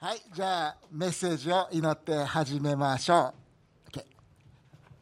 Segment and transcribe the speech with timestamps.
[0.00, 3.34] はい、じゃあメッセージを祈って始めましょ
[3.84, 3.90] う。
[3.90, 4.04] OK。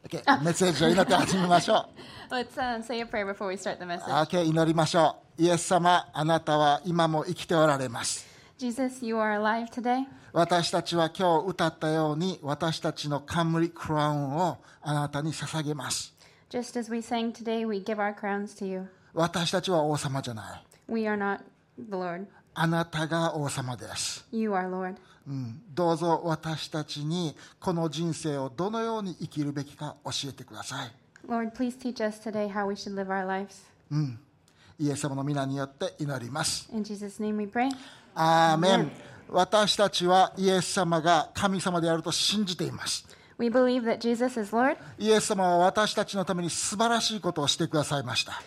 [0.08, 0.42] OK。
[0.42, 1.90] メッセージを祈って始めましょ
[2.30, 3.86] Let's uh, say a prayer before we start the う。
[3.86, 4.06] message.
[4.06, 5.42] OK、祈りましょう。
[5.42, 8.26] イエス様、あなたは今も生きておられます。
[8.56, 10.06] Jesus, you are alive today.
[10.32, 16.14] 私たちは今日歌ったように、私たちの冠クラウンをあなたに捧げます。
[16.48, 18.88] Just as we sang today, we give our crowns to you.
[19.12, 20.66] 私たちは王様じゃない。
[20.88, 21.40] We are not
[21.78, 22.28] the Lord.
[22.58, 24.26] あなたが王様です。
[24.32, 24.96] You are Lord.
[25.28, 30.92] うん、どうぞ私たちにこの人生をどのように生きるべきか教えてください。
[31.28, 33.66] Lord, please teach us today how we should live our lives.
[34.78, 36.70] イエス様の皆によって祈ります。
[36.72, 37.68] In Jesus' name we pray.
[38.14, 38.90] アーメン。
[39.28, 43.06] 私たちはイエス様が神様であると信じています。
[43.38, 44.78] We believe that Jesus is Lord.
[44.98, 48.40] イエス様は私たちのために素晴らしいことをしてくださいました。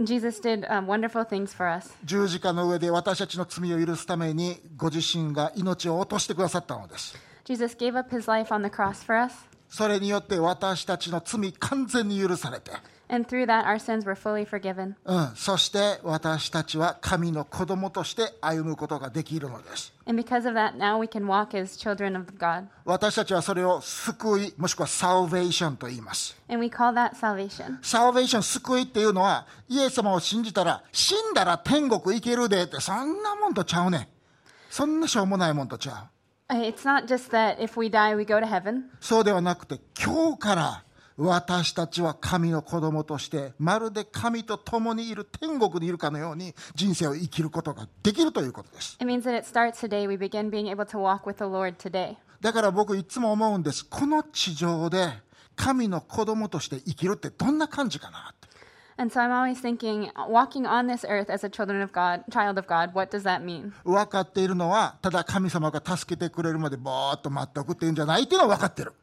[0.00, 1.92] Jesus did um, wonderful things for us.
[2.04, 7.14] 十字架の上で私たちの罪を許すためにご自身が命を落としてくださったのです。
[7.44, 9.34] Jesus gave up his life on the cross for us,
[9.68, 12.70] それによって私たちの罪完全に許されて、
[13.46, 19.92] that, そして私たちは神の子供として歩むことができるのです。
[22.86, 26.34] 私たちはそれを救い、もしくはサーベーションと言います。
[27.82, 34.08] サーベーション、救いっていうのは、イエス様を信じたら、死んだら天国行けるでって、そんなもんとちゃうね
[34.70, 36.08] そんなしょうもないもんとちゃ
[36.50, 36.54] う。
[39.02, 40.84] そうではなくて、今日から。
[41.16, 48.96] 私たちは神の子供として、まるで神と共にいる天国にいるかのように人生を生きることができるということです。
[49.00, 50.08] It means that it starts today.
[50.08, 52.16] We begin being able to walk with the Lord today.
[52.40, 53.84] だから僕いつも思うんです。
[53.84, 55.12] この地上で
[55.54, 58.48] 神の子供として生きるってどんな感じかなって。
[59.01, 62.65] And so I'm always thinking, walking on this earth as a children of God, child of
[62.65, 63.71] God, what does that mean?
[63.83, 68.93] 分 かっているのは、ただ神様が助けてくれるまでぼーっと待っておくっていうんじゃないっていうのは分かってる。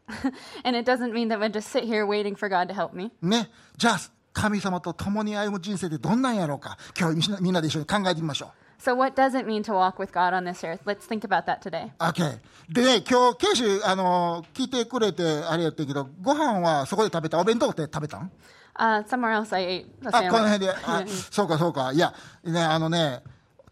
[0.65, 3.13] and it doesn't mean that we just sit here waiting for God to help me.
[3.23, 3.51] ね。
[3.77, 3.99] じゃあ、
[4.33, 6.77] 神様と共に歩む人生ってどんなんやろうか。
[6.99, 8.65] 今日みんなみんなで一緒に考えてみましょう。
[8.83, 10.81] So what does it mean to walk with God on this earth?
[10.85, 11.93] Let's think about that today.
[11.99, 12.39] OK。
[12.69, 18.31] でね、今日、ケイシ、あの、聞いてくれてあれやったけど、ご飯はそこで食べたお弁当って食べたん
[18.80, 20.48] Uh, somewhere else I ate a あ、この sandwich.
[20.48, 20.72] 辺で。
[20.72, 21.92] あ、そうかそうか。
[21.92, 22.14] いや、
[22.46, 23.22] ね、あのね、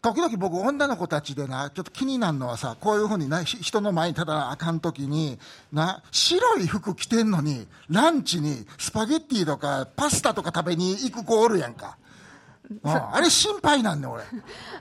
[0.02, 5.38] 時々僕、女の子たちでな、ちょっと気になるのはさ、こういうふうにな、ひ人の前にただあかんときに、
[5.72, 11.96] な、白い服着てんのに、ランチにスパゲッティとかパスタとか食べに行く子おるやんか。
[12.70, 14.22] うんあれ心配なんねん俺。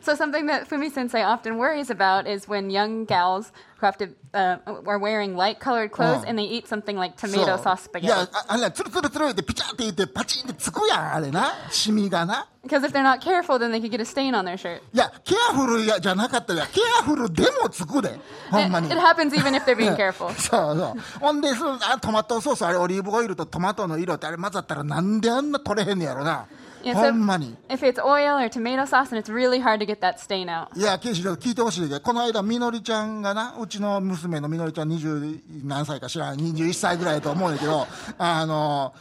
[0.04, 4.10] So something that Fumi Sensei often worries about is when young gals who have to
[4.34, 6.30] uh, are wearing light colored clothes Oh.
[6.30, 8.30] and they eat something like tomato そう sauce いや spaghetti.
[8.34, 14.82] ああれなつるつるつるってピチャって言ってパチンってつくやんあれなシミがな Because if they're not careful, then they could get a stain on their shirt.
[14.94, 18.20] いやケアフルやじゃなかったらケアフルでもつくで
[18.52, 20.30] ほ It, んまに it happens even if they're being careful.
[20.34, 26.46] そうそうほんでそのあトマトソースあれオリーブオイルとトマトの色ってあれ混ざったらなんであんな取れへんねやろな
[26.84, 29.86] Yeah, ほ so んまに if it's oil or tomato sauce, and it's really hard to
[29.86, 30.68] get that stain out.
[30.78, 38.94] いや、ケイシちょっと聞いてほしいで、この間、みのりちゃんがな、うちの娘のみのりちゃん20何歳か知らん、21歳ぐらいだと思うんだけど、あの、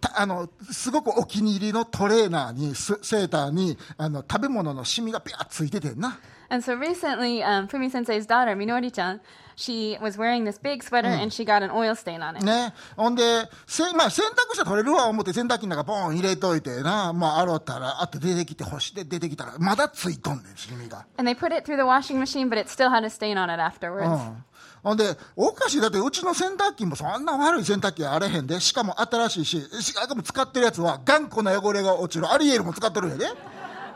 [0.00, 6.18] たあの、すごくお気に入りのトレーナーに、スセーターに、あの、食べ物のシミがピャーついててんな。
[6.52, 9.20] And so recently, um, Fumi Sensei's daughter, Minori-chan,
[9.60, 12.44] she was wearing this big sweater and she got an oil stain on it.
[12.44, 12.72] ね。
[12.96, 13.22] ほんで、
[13.66, 21.06] せまあ、洗濯したら取れるわ思って洗濯機の中ポン入れといてな、まあ、洗ったら、あと出てきて干して出てきたら、まだついとんねん、シミが。
[21.18, 23.60] And they put it through the washing machine, but it still had a stain on it
[23.60, 24.08] afterwards.
[24.08, 24.44] うん
[24.82, 25.80] ほんで、おかしい。
[25.82, 28.58] だって、うちの洗濯機もそんな悪い洗濯機あれへんで。
[28.60, 32.32] しかも新しいし、しかも使ってるやつは頑固な汚れが落ちる。
[32.32, 33.26] アリエルも使ってるんやで。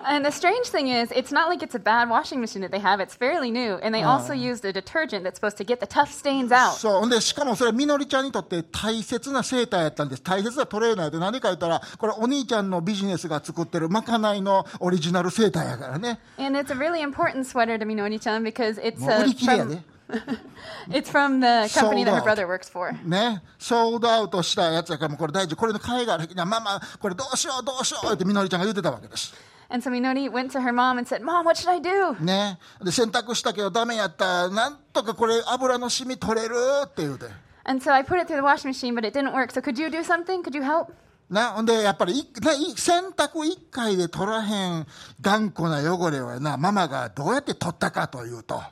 [0.06, 2.80] And the strange thing is, it's not like it's a bad washing machine that they
[2.80, 3.02] have.
[3.02, 3.76] It's fairly new.
[3.84, 6.78] And they also used a detergent that's supposed to get the tough stains out.
[6.78, 7.00] そう。
[7.02, 10.22] ほんで、しかもそれ、みのりちゃんにとって大切なセーターやったんです。
[10.24, 16.20] 大切なトレーナーで何でか言ったら、これお兄ちゃんのビジネスが作ってるまかないのオリジナルセーターやからね。
[16.38, 19.82] And it's a really important sweater to Minori-chan because it's, もう売 uh, り切れや from, で。
[20.90, 22.24] it's from the company Sold that her out.
[22.24, 22.94] brother works for.
[23.06, 23.44] ね。
[23.60, 25.56] ソードアウトしたやつやから、もうこれ大事。
[25.56, 26.24] これの買いがある。
[26.26, 29.34] いや、ママ、これどうしよう、どうしようってみのりちゃんが言ってたわけです。
[29.71, 32.21] And so Minori went to her mom and said, Mom, what should I do?
[32.23, 32.59] ね。
[32.83, 34.49] で、洗濯したけどダメやった。
[34.51, 37.27] なんとかこれ油のシミ取れるって言うて。
[37.65, 39.51] And so I put it through the washing machine, but it didn't work.
[39.51, 40.43] So could you do something?
[40.43, 40.93] Could you help?
[41.31, 44.87] な、ほんで、やっぱりい、ね、い洗濯一回で取らへん
[45.21, 48.63] 頑固な汚れはな、ママがどうやって取ったかというと、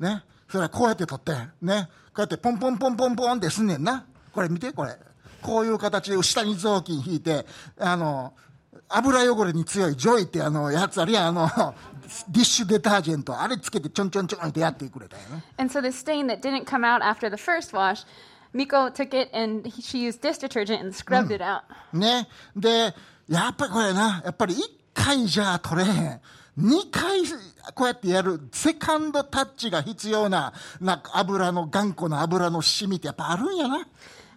[0.00, 0.24] ね。
[0.48, 1.32] それはこうやって取って、
[1.62, 1.88] ね。
[2.08, 4.06] こうやってポンポンポンポンポンってすんねんな。
[4.32, 4.96] これ見て、これ。
[5.40, 7.46] こういう形で下に雑巾引いて、
[7.78, 8.34] あの、
[8.88, 11.74] 油汚れに強いジョイってあの、やつあるやん、あの、
[12.28, 15.44] dish detergent、あれつけてちょんちょんちょんってやってくれたよね。
[15.58, 18.04] And so the stain that didn't come out after the first wash,
[18.52, 21.62] Miko took it and he, she used dish detergent and scrubbed it out.
[21.92, 22.28] ね。
[22.54, 22.94] で、
[23.28, 24.58] やっぱりこれな、やっぱり1
[24.94, 26.20] 回じゃ取れへん。
[26.58, 27.22] 2回
[27.74, 33.86] こうやってやる second touch が必要な、なんか油の頑固な油の染みってやっぱあるんやな。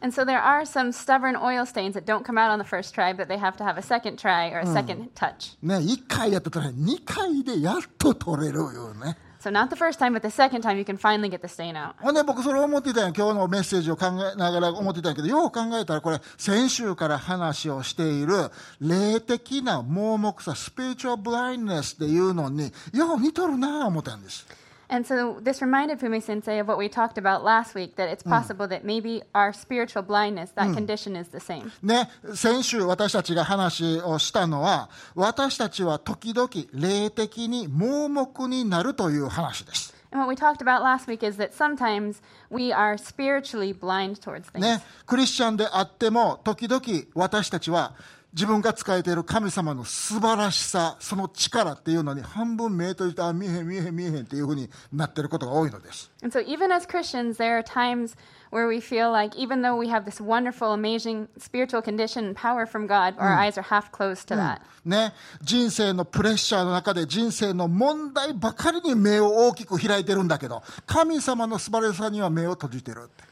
[0.01, 2.93] And so there are some stubborn oil stains that don't come out on the first
[2.93, 5.57] try, but they have to have a second try or a second touch.
[5.61, 6.83] ね、1回やって取れへん。
[6.83, 9.17] 2回でやっと取れるよね。
[9.39, 11.93] So not the first time, but the second time you can finally get the stain out.
[12.01, 18.49] ほんで僕それ思ってたんや今日のメッセージを考えながら思ってたんやけどよう考えたらこれ先週から話をしている
[18.81, 24.45] 霊的な盲目さスピリチュアルブラインネスっていうのによう似とるなぁ思ったんです
[24.92, 28.22] And so this reminded Fumi Sensei of what we talked about last week that it's
[28.22, 31.72] possible that maybe our spiritual blindness, that condition is the same.
[31.82, 42.20] ね先週私たちが話をしたのは私たちは時々霊的に盲目になるという話です And what we talked about last week is that sometimes
[42.50, 44.60] we are spiritually blind towards things.
[44.60, 46.82] ねクリスチャンであっても時々
[47.14, 47.94] 私たちは
[48.33, 58.15] 自分が使えている神様の素晴らしさその力っていうのに半分目閉じてあ見えへん見えへん見えへんっていうふうになっていることが多いのです And so even as Christians, there are times
[58.51, 62.65] where we feel like even though we have this wonderful, amazing spiritual condition and power
[62.65, 64.61] from God, our eyes are half closed to that.
[64.85, 73.23] ね人生のプレッシャーの中で人生の問題ばかりに目を大きく開いてるんだけど神様の素晴らしさには目を閉じてるって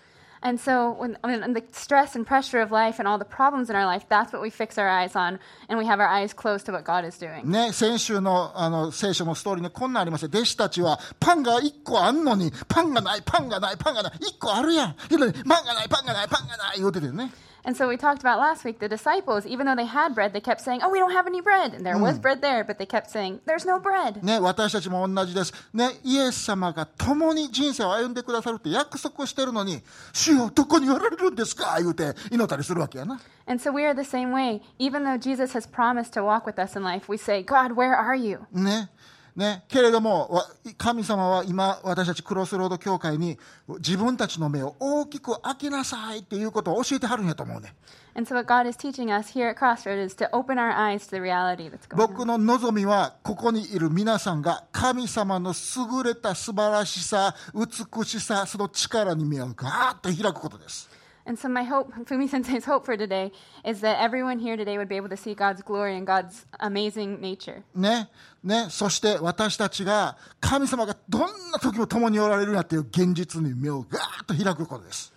[0.41, 3.75] And so when, when the stress and pressure of life and all the problems in
[3.75, 5.39] our life, that's what we fix our eyes on,
[5.69, 7.45] and we have our eyes closed to what God is doing.
[7.45, 10.27] ね、先週のあの聖書のストーリーにこんなんありました。
[10.27, 14.95] 弟子たちはパンが1個あんのに、パンがない、パンがない、パンがない、1個あるやん。
[14.95, 17.31] パンがない、パンがない、パンがない、言うててね。
[17.64, 20.60] And so we talked about last week the disciples, even though they had bread, they kept
[20.62, 21.74] saying, Oh, we don't have any bread.
[21.74, 24.22] And there was bread there, but they kept saying, There's no bread.
[24.24, 25.52] ね、私たちも同じです。
[25.74, 29.82] ね、イエス様が共に人生を歩んでくださるって約束をしてるのに、
[30.12, 33.20] 主よ、どこにおられるんですか言うて祈ったりするわけやな。
[33.46, 34.62] And so we are the same way.
[34.78, 37.94] Even though Jesus has promised to walk with us in life, we say, God, where
[37.94, 38.40] are you?
[38.52, 38.88] ね。
[39.35, 40.45] ね、けれども、わ
[40.77, 43.37] 神様は今、私たちクロスロード教会に
[43.79, 47.75] 自分たちの目を大きく開けなさいっていうことを教えてはるんやと思うね。
[48.17, 51.11] And so what God is teaching us here at Crossroad is to open our eyes to
[51.11, 52.07] the reality that's going on.
[52.07, 60.89] 僕の望みはここにいる皆さんが神様の優れた素晴らしさ美しさその力に目をガーッと開くことです
[61.27, 63.31] And so my hope, Fumi Sensei's hope for today,
[63.63, 67.19] is that everyone here today would be able to see God's glory and God's amazing
[67.19, 67.63] nature.
[67.73, 68.09] ね
[68.45, 71.21] ねそして私たちが神様がどん
[71.51, 75.13] な時も共におられるなっていう現実に目をガーッと開くことです、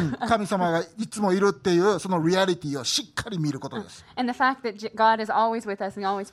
[0.28, 4.04] 神様がいつもいるっていうそのリアリティをしっかり見ることです。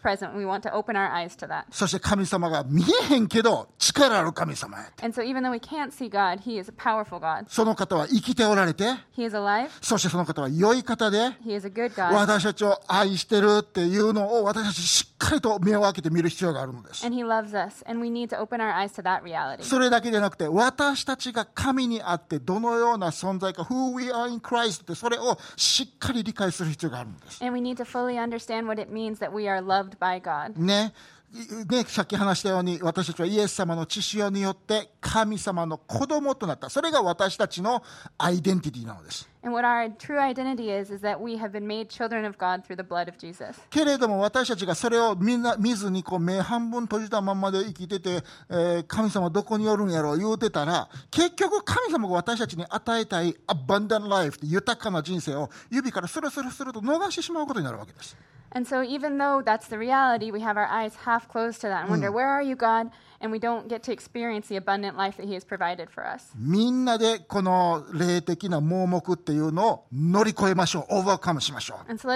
[0.02, 0.32] Present,
[1.72, 4.86] そして神様が見えへんけど力ある神様や。
[5.08, 5.24] So、
[6.10, 6.40] God,
[7.50, 8.86] その方は生きておられて、
[9.82, 11.32] そしてその方は良い方で、
[12.14, 17.06] 私たちを愛してるっていうのを私たちしっかりと目を開けて見る必要があるのです。
[17.06, 17.10] Us,
[19.64, 27.44] それだけじゃなくて、私たちが神にあってどのようにな存在か Who we are in Christ ってそれをしっかり理解する必要があるんです。
[27.44, 30.58] And we need to fully understand what it means that we are loved by God.
[30.58, 30.94] ね。
[31.70, 37.84] ね、さっき話したように私たちはイエス様の血潮によって神様の子供となったそれが私たちの
[38.18, 42.65] アイデンティティなのです And what our true identity is, is that we have been made children of God
[42.65, 43.61] through the blood of Jesus.
[43.71, 58.17] けれども私たちがそれをみんな見ずにこう目半分閉じたままで生きてて、えー神様どこにおるんやろう言うてたら結局神様が私たちに与えたいアバンダンライフって豊かな人生を指からスルスルスルと逃してしまうことになるわけです。
[58.55, 61.85] And so, even though that's the reality, we have our eyes half closed to that
[61.85, 62.91] and wonder, where are you, God?
[66.36, 71.92] みんなでこの霊的な盲目っていうのを乗り越えましょう、オーバーカムしましょう。
[71.94, 72.10] So、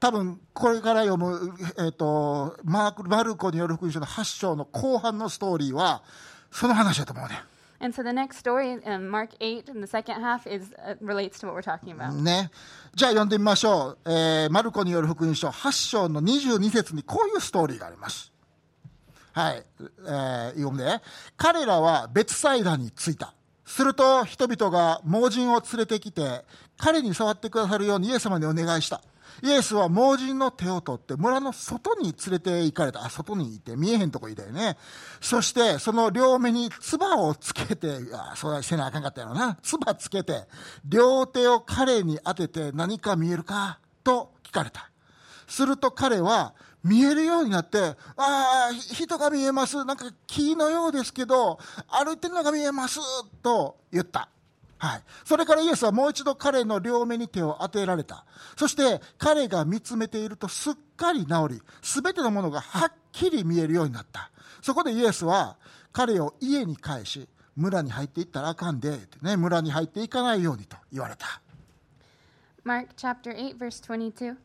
[0.00, 6.02] 多分これから読む、えっ、と、マー、マルコによる福音書の八章の後半のストーリーは。
[6.50, 7.42] その話だと思うね。
[12.94, 13.98] じゃあ読んでみましょう。
[14.10, 18.32] えー、マルコによる福音書8章の22節にこういうストーリーがあります。
[19.38, 19.64] はい。
[19.80, 21.00] えー、読んで。
[21.36, 23.34] 彼らは別サイダに着いた。
[23.64, 26.44] すると人々が盲人を連れてきて、
[26.76, 29.00] 彼に触ってくださるようにイエス様にお願いした。
[29.44, 33.04] イエスは盲人の手を取って村の外に連れて行かれた。
[33.04, 34.76] あ、外にいて見えへんとこいたよね。
[35.20, 39.56] そしてその両目に唾をつけて、あ、そうだ、せなあかんかったやろな。
[39.62, 40.48] 唾つけて、
[40.84, 43.78] 両手を彼に当てて何か見えるか？
[44.02, 44.90] と聞かれた。
[45.46, 46.54] すると彼は
[46.84, 47.78] 見えるようになって、
[48.16, 49.84] ああ、人が見えます。
[49.84, 51.58] なんか木のようですけど、
[51.88, 53.00] 歩いてるのが見えます。
[53.42, 54.28] と言った。
[54.78, 55.02] はい。
[55.24, 58.24] それからイエスはもう一度彼の両目に手を当てられた。
[58.56, 64.30] そして彼が見つめているとすっかり治り、すべてのものがはっきり見えるようになった。
[64.62, 65.56] そこでイエスは
[65.92, 71.42] 彼を家に返し、村に入っていったらあかんで、ってね、村に入っていかないようにと言われた。
[72.64, 74.36] Mark chapter 8, verse 22.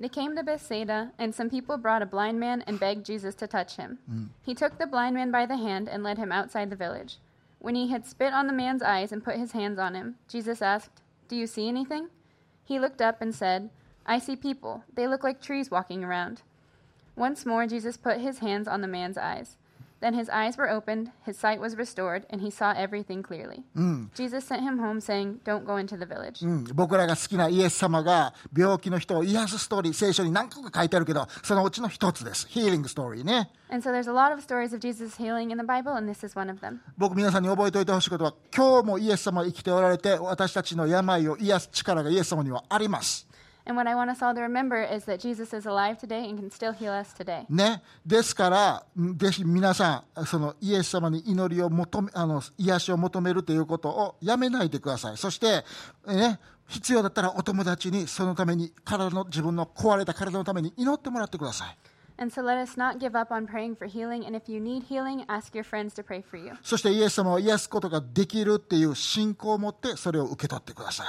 [0.00, 3.46] They came to Bethsaida, and some people brought a blind man and begged Jesus to
[3.46, 3.98] touch him.
[4.10, 4.28] Mm.
[4.42, 7.18] He took the blind man by the hand and led him outside the village.
[7.58, 10.62] When he had spit on the man's eyes and put his hands on him, Jesus
[10.62, 12.08] asked, Do you see anything?
[12.64, 13.68] He looked up and said,
[14.06, 14.84] I see people.
[14.94, 16.40] They look like trees walking around.
[17.14, 19.58] Once more, Jesus put his hands on the man's eyes.
[20.00, 23.64] Then his eyes were opened, his sight was restored, and he saw everything clearly.
[24.14, 26.42] Jesus sent him home, saying, Don't go into the village.
[26.42, 32.48] うん、僕らが好きなイエス様が病気の人を癒すストーリー、聖書に何個か書いてあるけど、そのうちの一つです。
[32.48, 33.50] ヒーリングストーリーね。
[33.68, 36.36] And so there's a lot of stories of Jesus healing in the Bible, and this is
[36.36, 36.78] one of them.
[36.96, 43.29] 僕皆さんに覚えておいてほしいことは、今日もイエス様は生きておられて、私たちの病を癒す力がイエス様にはあります。
[47.14, 48.84] today ね、ですから、
[49.16, 51.70] ぜひ皆さん、イエス様に祈りを
[52.58, 55.16] 癒しを求めるということをやめないでください。
[55.16, 55.64] そして、
[56.68, 58.72] 必要だったらお友達にそのために、
[59.26, 61.76] 自分の壊れた体のために祈ってもらってください。
[66.62, 71.06] そしてイエス様を癒すことができるっていう信仰を持ってそれを受け取ってください。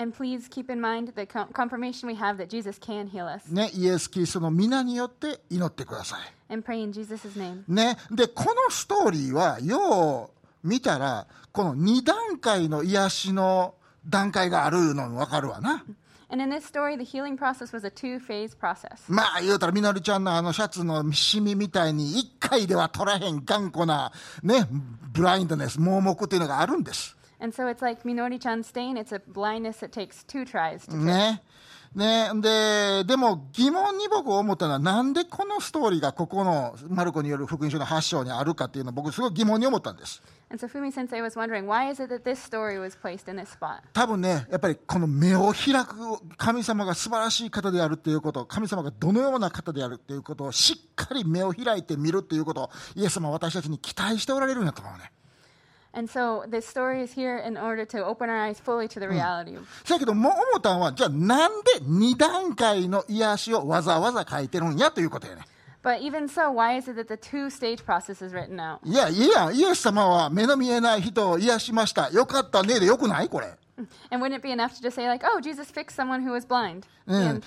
[0.00, 3.52] And please keep in mind the confirmation we have that Jesus can heal us.
[3.52, 6.20] ね、イエス・キリストの皆によって祈ってください。
[6.54, 7.64] And pray in Jesus' name.
[7.68, 10.30] ね、で、このストーリーは、よ
[10.64, 13.74] う見たら、この2段階の癒しの
[14.06, 15.84] 段階があるの分かるわな。
[16.30, 19.02] And in this story, the healing process was a two phase process.
[19.06, 24.66] まあ言うたらみのりちゃんのあのシャツのシミみたいに1回では取らへん頑固なね、
[25.12, 27.18] ブラインドネス、盲目っていうのがあるんです。
[27.40, 30.96] And so it's like Minori chan's stain, it's a blindness that takes two tries to.
[30.96, 31.42] ね。
[31.94, 40.22] ね、で、でも疑問に僕思ったのは、なんでこのストーリーがここのマルコによる福音書の8章にあるかっていうのを僕すごい疑問に思ったんです。
[40.52, 40.68] So?
[43.92, 45.96] 多分ね、やっぱりこの目を開く
[46.36, 55.10] 神様が素晴らしい方であるっていうこと、神様がどのような方であるっていうことをしっかり目を開いて見るっていうことを、イエス様は私たちに期待しておられるんだと思うね。
[55.92, 59.56] And so this story is here in order to open our eyes fully to the reality
[59.56, 65.42] of せやけど、もう思ったんは、じゃあなんで2段階の癒しをわざわざ書いてるんやということやね。
[65.82, 68.78] But even so, why is it that the two stage process is written out?
[68.84, 72.10] いや、いいやん、イエス様は目の見えない人を癒しました。
[72.10, 73.54] よかったねでよくないこれ。
[74.10, 76.82] And wouldn't it be enough to just say, like, oh, Jesus fixed someone who was blind?
[77.06, 77.46] うん And。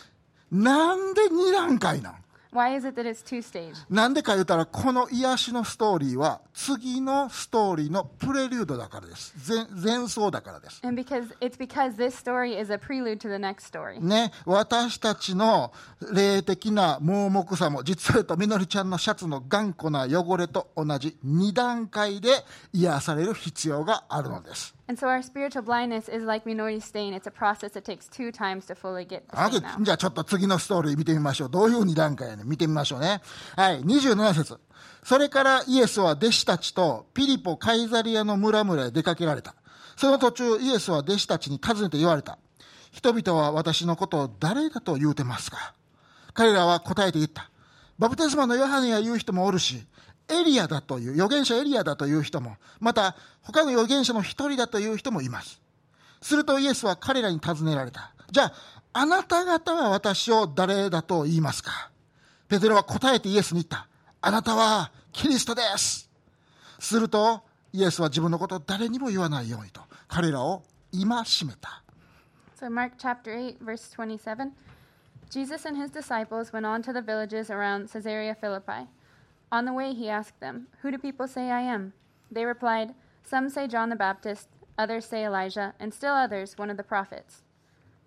[0.51, 2.22] なんで2段階なん
[2.53, 3.73] why is it that it's two stage?
[3.89, 9.33] なんでか言ったら、この癒しのストーリーは、次のストーリーのプレリュードだからです。
[9.47, 10.81] 前前奏だからです。
[10.83, 13.99] And because it's because this story is a prelude to the next story.
[13.99, 15.73] ね、私たちの
[16.13, 22.29] 霊的な盲目さも、実は言うと、みのりちゃんのシャツの頑固な汚れと同じ2段階で
[22.71, 24.75] 癒される必要があるのです。
[24.85, 27.13] And so our spiritual blindness is like Minori's stain.
[27.13, 29.83] It's a process that takes two times to fully get the あ stain out.
[29.83, 31.49] じゃあちょっと次のストーリー見てみましょう。
[31.49, 33.21] どういう2段階やねん見てみましょうね。
[33.55, 34.59] はい、27節。
[35.03, 39.55] それからイエスは弟子たちとピリポ・カイザリアの村々へ出かけられた。
[39.95, 42.37] その途中、イエスは弟子たちに尋ねて言われた。
[42.91, 45.73] 人々は私のことを誰だと言うてますか？
[46.33, 47.49] 彼らは答えて言った。
[47.99, 49.85] バプテスマのヨハネや言う人もおるし、
[50.29, 55.61] エリアだという、預言者エリアだという人も、また他の預言者の一人だという人もいます。
[56.21, 58.13] するとイエスは彼らに尋ねられた。
[58.31, 58.53] じゃあ、
[58.93, 61.89] あなた方は私を誰だと言いますか？
[62.47, 63.87] ペテロは答えてイエスに言った。
[64.21, 66.09] あなたはキリストです。
[66.79, 67.41] すると、
[67.73, 71.05] イエスは自分のことを誰にも言わないようにと、彼らを戒
[71.47, 71.83] めた。
[72.59, 74.51] So, Mark chapter 8, verse 27.
[75.29, 78.87] Jesus and his disciples went on to the villages around Caesarea Philippi.
[79.52, 81.92] On the way, he asked them, Who do people say I am?
[82.30, 86.76] They replied, Some say John the Baptist, others say Elijah, and still others, one of
[86.76, 87.42] the prophets.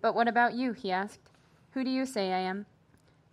[0.00, 0.72] But what about you?
[0.72, 1.30] He asked.
[1.72, 2.66] Who do you say I am?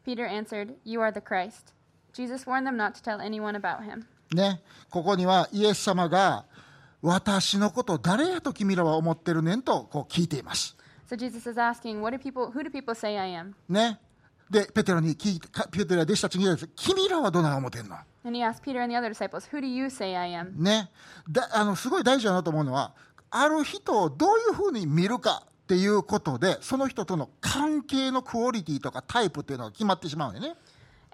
[0.06, 1.74] Peter answered, You are the Christ.
[2.13, 4.08] Jesus warned them not to tell anyone about him.
[4.32, 6.46] ね、ここにはイエス様が、
[7.01, 10.75] 私のこと誰やと君らは思ってるねんとこう聞いています。
[11.10, 13.53] So Jesus is asking, What do people who do people say I am?
[13.68, 14.00] ね。
[14.54, 20.52] で、ペテロに聞いて、かペテロや弟子たちに聞いて、君らはどない思ってんの？And he asked Peter and the other disciples, Who do you say I am?
[20.56, 20.92] ね。
[21.28, 22.94] だあの、すごい大事だなと思うのは、
[23.30, 30.54] ある人をどういうふうに見るかっていうことで、その人との関係のクオリティとかタイプっていうのが決まってしまうね。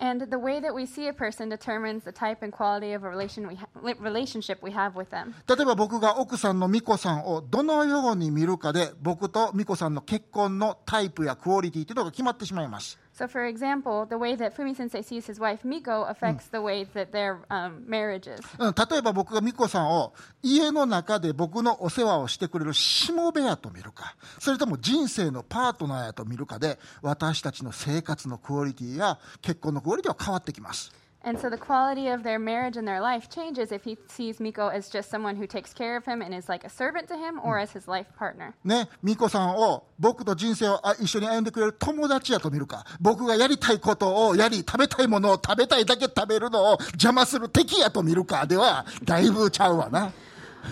[0.03, 3.09] And the way that we see a person determines the type and quality of a
[3.09, 3.69] relation we ha-
[4.01, 5.35] relationship we have with them.
[5.47, 12.99] 例えば僕が奥さんの美子さんをどのように見るかで僕と美子さんの結婚のタイプやクオリティというのが決まってしまいます。
[13.21, 17.13] So, for example, the way that Fumi Sensei sees his wife Miko affects the way that
[17.13, 18.41] their um, marriage is.
[18.59, 24.17] うん、例えば僕が美子さんを家の中で僕のお世話をしてくれるしもべやと見るか。
[24.39, 30.91] それとも人生のパートナーやと見るかで私たちの生活のクオリティや結婚のクオリティは変わってきます
[31.28, 34.68] And so the quality of their marriage and their life changes if he sees Miko
[34.68, 37.40] as just someone who takes care of him and is like a servant to him
[37.44, 38.54] or as his life partner.
[38.64, 50.12] ね美子さんを僕と人生をあ一緒に歩んでくれる友達やと見るか僕がやりたいことをやり食べたいものを食べたいだけ食べるのを邪魔する敵やと見るかではだいぶちゃうわな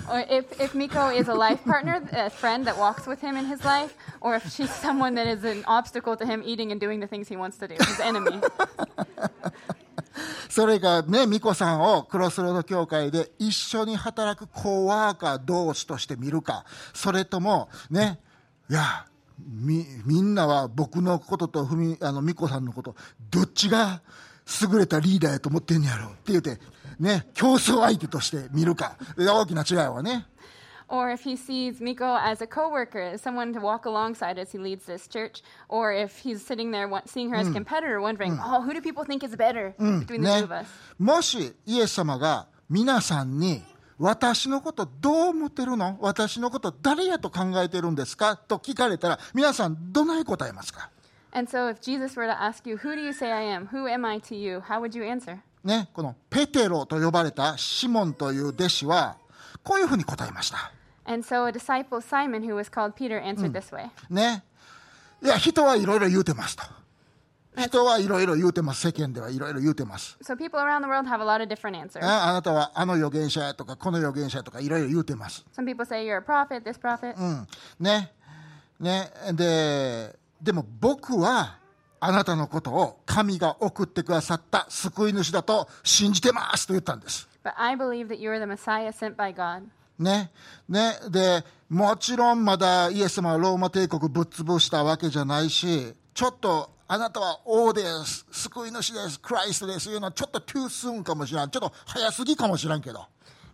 [0.07, 3.45] Or if, if Miko is a life partner, a friend that walks with him in
[3.45, 6.99] his life, or if she's someone that is an obstacle to him eating and doing
[6.99, 8.41] the things he wants to do, his enemy.
[10.48, 18.20] それがね、美子さんをクロスロード協会で一緒に働くコワーカー同士として見るか、それとも、ね、
[18.70, 19.06] いや、
[19.38, 22.96] み、みんなは僕のこととふみ、あの、美子さんのこと、
[23.30, 24.02] どっちが
[24.62, 26.58] 優れたリーダーやと思ってんやろって言って、
[26.98, 28.96] ね、競争相手として見るか。
[29.16, 30.26] 大きな違いはね。
[30.88, 34.86] Or if he sees Miko as a coworker, as someone to walk alongside as he leads
[34.86, 38.72] this church, or if he's sitting there seeing her as a competitor, wondering, oh, who
[38.72, 40.66] do people think is better between the two ね of us?、
[40.98, 43.62] もしイエス様が皆さんに
[43.98, 50.90] 私のことどう思ってるの私のこと誰やと考えてるんですかと聞かれたら皆さんどない答えますか
[51.32, 53.66] And so if Jesus were to ask you, who do you say I am?
[53.66, 54.60] Who am I to you?
[54.60, 55.38] How would you answer?
[55.64, 59.18] ね、このペテロと呼ばれたシモンという弟子は
[59.62, 60.72] こういうふうに答えました。
[61.08, 63.90] And so a disciple, Simon, who was called Peter, answered this way.
[64.10, 64.44] ね。
[65.22, 66.62] いや、人はいろいろ言うてますと。
[67.56, 68.82] 人はいろいろ言うてます。
[68.82, 70.18] 世間ではいろいろ言うてます。
[70.22, 72.04] So people around the world have a lot of different answers.
[72.04, 75.46] ああなたはあの預言者やとかこの預言者やとかいろいろ言うてます。
[75.56, 77.16] Some people say you're a prophet, this prophet.
[77.16, 77.48] うん。
[77.80, 78.12] ね。
[78.78, 79.10] ね。
[79.32, 81.56] で、でも僕は
[82.00, 87.28] あなたのことを神が送ってくださった救い主だと信じてますと言ったんです。
[87.42, 89.62] But I believe that you are the Messiah sent by God.
[89.98, 90.30] ね。
[90.68, 90.98] ね。
[91.10, 101.50] で、もちろんまだイエス様はローマ帝国ぶっ潰したわけじゃないし、ちょっとあなたは王です、救い主です、クライストですいうのはちょっとトゥースーンかもしれん。
[101.50, 103.04] ちょっと早すぎかもしれんけど。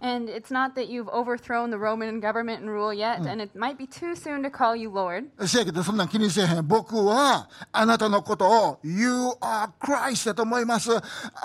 [0.03, 3.77] And it's not that you've overthrown the Roman government and rule yet, and it might
[3.77, 5.25] be too soon to call you Lord.
[5.45, 6.65] せやけどそんなん気にせえへん。
[6.65, 9.09] 僕はあなたのことを You
[9.41, 10.89] are Christ だと思います。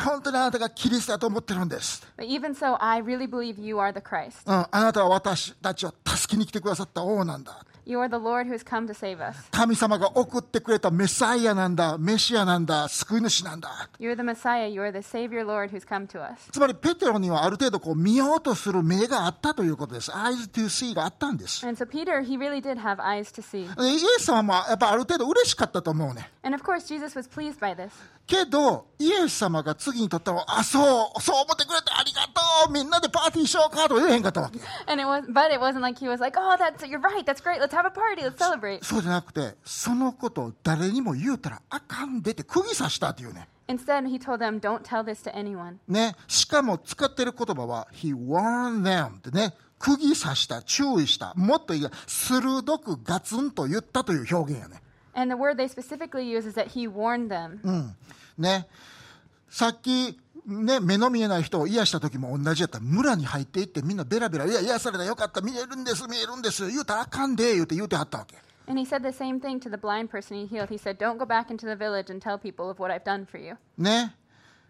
[0.04, 2.06] 本当にあなたがキリストだと思ってるんです。
[2.16, 4.46] But even so, I really believe you are the Christ.
[4.46, 7.58] うん、あなたは私たちを助けに来てくださった王なんだ。
[9.51, 13.89] 神様が送ってくれたメサイアなんだ、メシアなんだ、救い主なんだ。
[16.51, 20.11] つまり、ペテロにはある程度こう見ようとする目があったということです。
[20.11, 21.65] Eyes to see があったんです。
[21.65, 22.21] So、Peter,
[23.79, 26.29] イエス様もやっぱある程度嬉しかったと思うね。
[28.29, 30.79] けど、イエス様が次にとったの、あ、そ
[31.17, 34.59] う、そう思ってくれてありがとう、みんなでパーティーしようかと言えへんかったわけ。
[38.83, 43.49] そうじゃなくて、そのことを誰にも言うたらあかんでて、釘刺したっていうね。
[46.27, 47.87] しかも使ってる言葉は、
[49.31, 49.53] ね。
[49.79, 54.83] 釘刺した、注意した、もっと言うか、鋭くガツンと言ったという表現やね。
[55.19, 57.59] And the word they specifically use is that he warned them.
[58.37, 58.67] ね。
[59.49, 62.79] さっき、ね、目の見えない人を癒した時も同じやった。
[62.79, 68.37] 村に入っていってみんなベラベラ、いや、癒されたよかった、見えるんです、見えるんです、言うたらあかんで、言うて言うてはったわけ。
[68.67, 70.69] And he said the same thing to the blind person he healed.
[70.69, 73.25] He said, "Don't go back into the village and tell people of what I've done
[73.25, 74.15] for you." ね。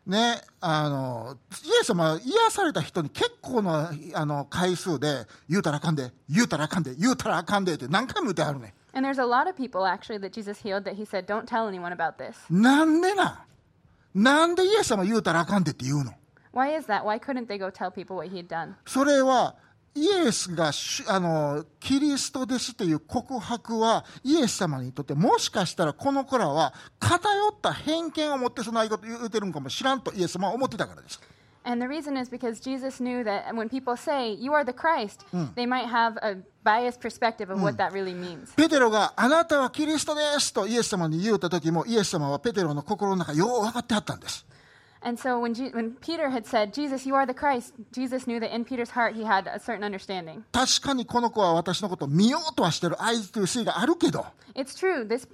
[0.06, 8.74] ね、あの、イエス様は癒された人に結構なあの回数で、言うたらあかんで、言うたらあかんで、言うたらあかんでって何回も言ってはるね。
[8.94, 11.92] And there's a lot of people actually that Jesus healed that he said, "Don't tell anyone
[11.92, 16.14] about this." なんでなんなんでイエス様言うたらあかんでって言うの
[16.54, 17.04] Why is that?
[17.04, 18.74] Why couldn't they go tell people what he'd done?
[18.86, 19.56] それは、
[19.96, 31.20] イエスがしあのキリストですという告白はイエス様にとってもしかしたらこの子らは偏った偏見を持ってそんなこと言うてるんかもしらんとイエス様は思ってたからです。
[31.67, 35.65] And the reason is because Jesus knew that when people say, You are the Christ, they
[35.65, 38.53] might have a biased perspective of what that really means.
[38.55, 44.45] ペテロがあなたはキリストですとイエス様に言うた時もイエス様はペテロの心の中よう分かってはったんです。
[45.07, 48.41] And so when, Je- when Peter had said, Jesus, you are the Christ, Jesus knew
[48.41, 50.43] that in Peter's heart he had a certain understanding.
[50.51, 55.07] 確かにこの子は私のことを見ようとはしてる eyes to see があるけど It's true.
[55.07, 55.27] This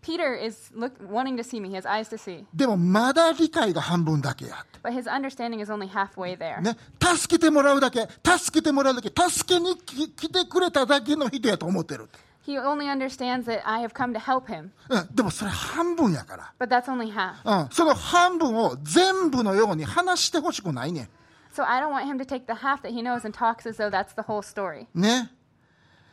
[0.00, 1.70] Peter is look, wanting to see me.
[1.70, 6.60] He has eyes to see, でもまだ理解が半分だけやって but his understanding is only halfway there.
[6.60, 12.08] ね、助けてもらうだけ助けてもらうだけ助けにき来てくれただけの人やと思ってる、
[12.43, 17.35] He only understands that I have come to help him, うん、でもそれ半分やか but that's only half.
[17.43, 21.09] ら、うん、その半分を全部のように話してほしくないね
[21.53, 23.77] So I don't want him to take the half that he knows and talks as
[23.77, 24.87] though that's the whole story.
[24.95, 25.29] ね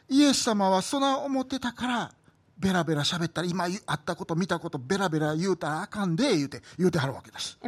[0.09, 2.13] イエス様はそない思ってたから
[2.59, 7.59] ベラベラ喋ったら今あったこと見たことベラベラ言うたらあかんで言うて言うてはるわけです。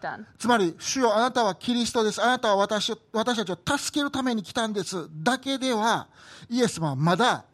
[0.00, 0.24] That.
[0.38, 2.22] つまり主よあなたはキリストです。
[2.22, 5.08] あなたは私を私たちを助けるために来たんです。
[5.22, 6.08] だけでは
[6.50, 7.44] イエス様はまだ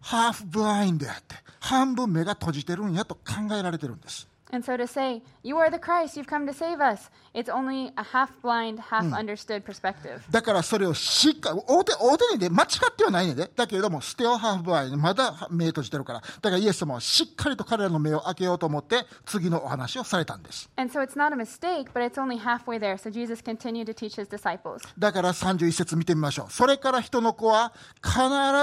[0.00, 7.48] ハーフブラインドやって半分目が閉じてるんやと考えられてるんです And so to say, you are the Christ, you've come to save us, it's
[7.48, 10.20] only a half blind, half understood perspective.
[10.30, 22.96] だからそれをしっかり大手大手にで間違ってはないねんでだけれどもステオハーフブライまだ目閉じてるからだからイエス様はしっかりと彼らの目を開けようと思って次のお話をされたんです And so it's not a mistake, but it's only halfway there.
[22.96, 24.82] So Jesus continued to teach his disciples.
[24.98, 26.52] だから31節見てみましょう。
[26.52, 28.18] それから人の子は必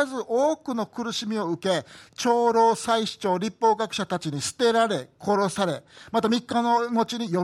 [0.10, 5.77] ず多くの苦しみを受け、長老、祭司長、立法学者たちに捨てられ、殺され、
[6.12, 7.44] また3日の後に蘇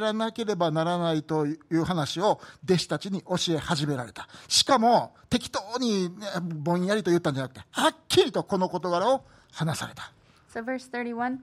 [0.00, 4.28] らなければならないという話を弟子たちに教え始められた。
[4.48, 10.12] しかも適当にねぼんやりと言ったんじゃなくて、はっきりとこの事柄を話された。
[10.52, 11.38] So, verse 31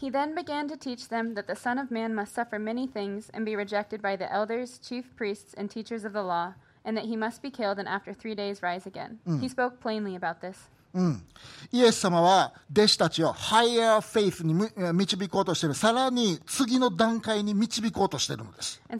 [0.00, 3.30] He then began to teach them that the Son of Man must suffer many things
[3.34, 7.06] and be rejected by the elders, chief priests, and teachers of the law, and that
[7.06, 9.18] he must be killed and after three days rise again.
[9.40, 10.68] He spoke plainly about this.
[10.94, 11.22] うん、
[11.70, 15.74] イエス様は弟子たちをハイヤーフェイスにむ導こうとしている。
[15.74, 18.80] さらに次の段階に導こうとしているのです。
[18.90, 18.98] So.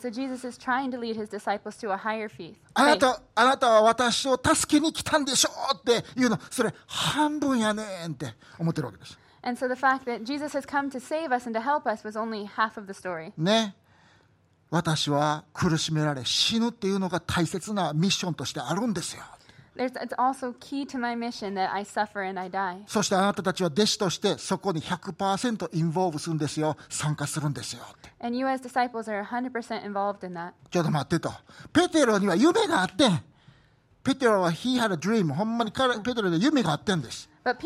[2.74, 9.18] あな.た、あなたは私を助けに来たんでしょうっていうの、それ半分やねんって思ってるわけです。
[9.42, 12.18] And so the fact that Jesus has come to save us and to help us was
[12.18, 13.32] only half of the story.
[13.38, 13.74] ね。
[14.70, 19.22] 私は苦しめられ死ぬっていうのが大切なミッションとしてあるんですよ。
[22.86, 27.82] そしてあなたたちは弟子としてそこに100%インボーブするんですよ、参加するんですよ。
[28.20, 29.50] And you as disciples are 100
[29.82, 30.52] involved in that.
[30.70, 31.32] ちょっと待ってと。
[31.72, 33.08] ペテロには夢があって。
[34.02, 35.32] ペテロは、he had a dream。
[35.32, 37.28] ほんまにペテロで夢があってんです。
[37.44, 37.56] But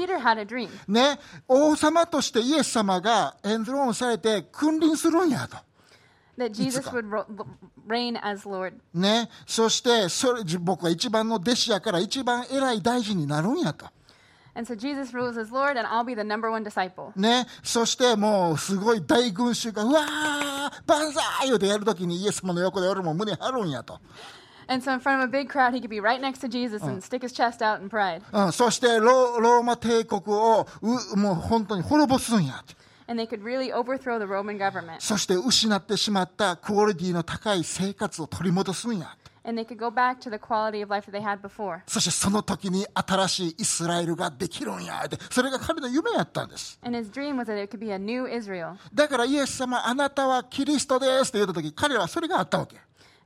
[0.88, 5.56] ね、王様としてイエス様がエンドンされて君臨するんやと。
[8.94, 13.86] ね、そしてそれ僕は一番の弟子やから一番偉い大臣になるんやと。
[17.16, 20.04] ね、そしてもうすごい大群衆がうわー、
[20.86, 23.98] 万歳よでやるときにイエス様の横で俺も胸張るんやと。
[28.32, 32.81] うん、そしてロ、ーマ帝国をうもう本当に滅ぼすんやと。
[33.11, 34.99] And they could really overthrow the Roman government.
[34.99, 39.15] そして失ってしまったクオリティの高い生活を取り戻すんや。
[39.45, 41.79] And they could go back to the quality of life that they had before.
[41.87, 45.17] そしてその時に新しいイスラエルができるんやって。
[45.29, 46.77] それが彼の夢やったんです。
[46.83, 48.75] And his dream was that it could be a new Israel.
[48.93, 52.75] だからイエス様、あなたはキリストですって言った時、彼らはそれがあったわけ。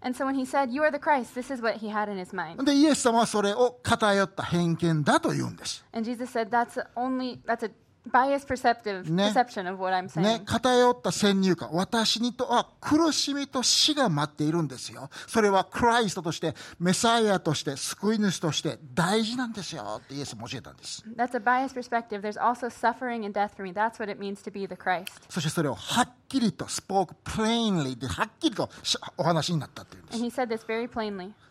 [0.03, 2.17] And so when he said, You are the Christ, this is what he had in
[2.17, 2.63] his mind.
[2.63, 5.83] で、イエス様はそれを偏った偏見だと言うんです。
[5.91, 7.71] And Jesus said, That's only, that's a
[10.20, 15.10] ね、偏った先入観、私にとは苦しみと死が待っているんですよ。
[15.26, 21.04] それはクライストとして、メサイアとして、救い主として大事なんですよってイエスも教えたんです。
[25.28, 28.68] そしてそれをはっきりと、スポークプレインリーではっきりと
[29.16, 30.18] お話になったというんです。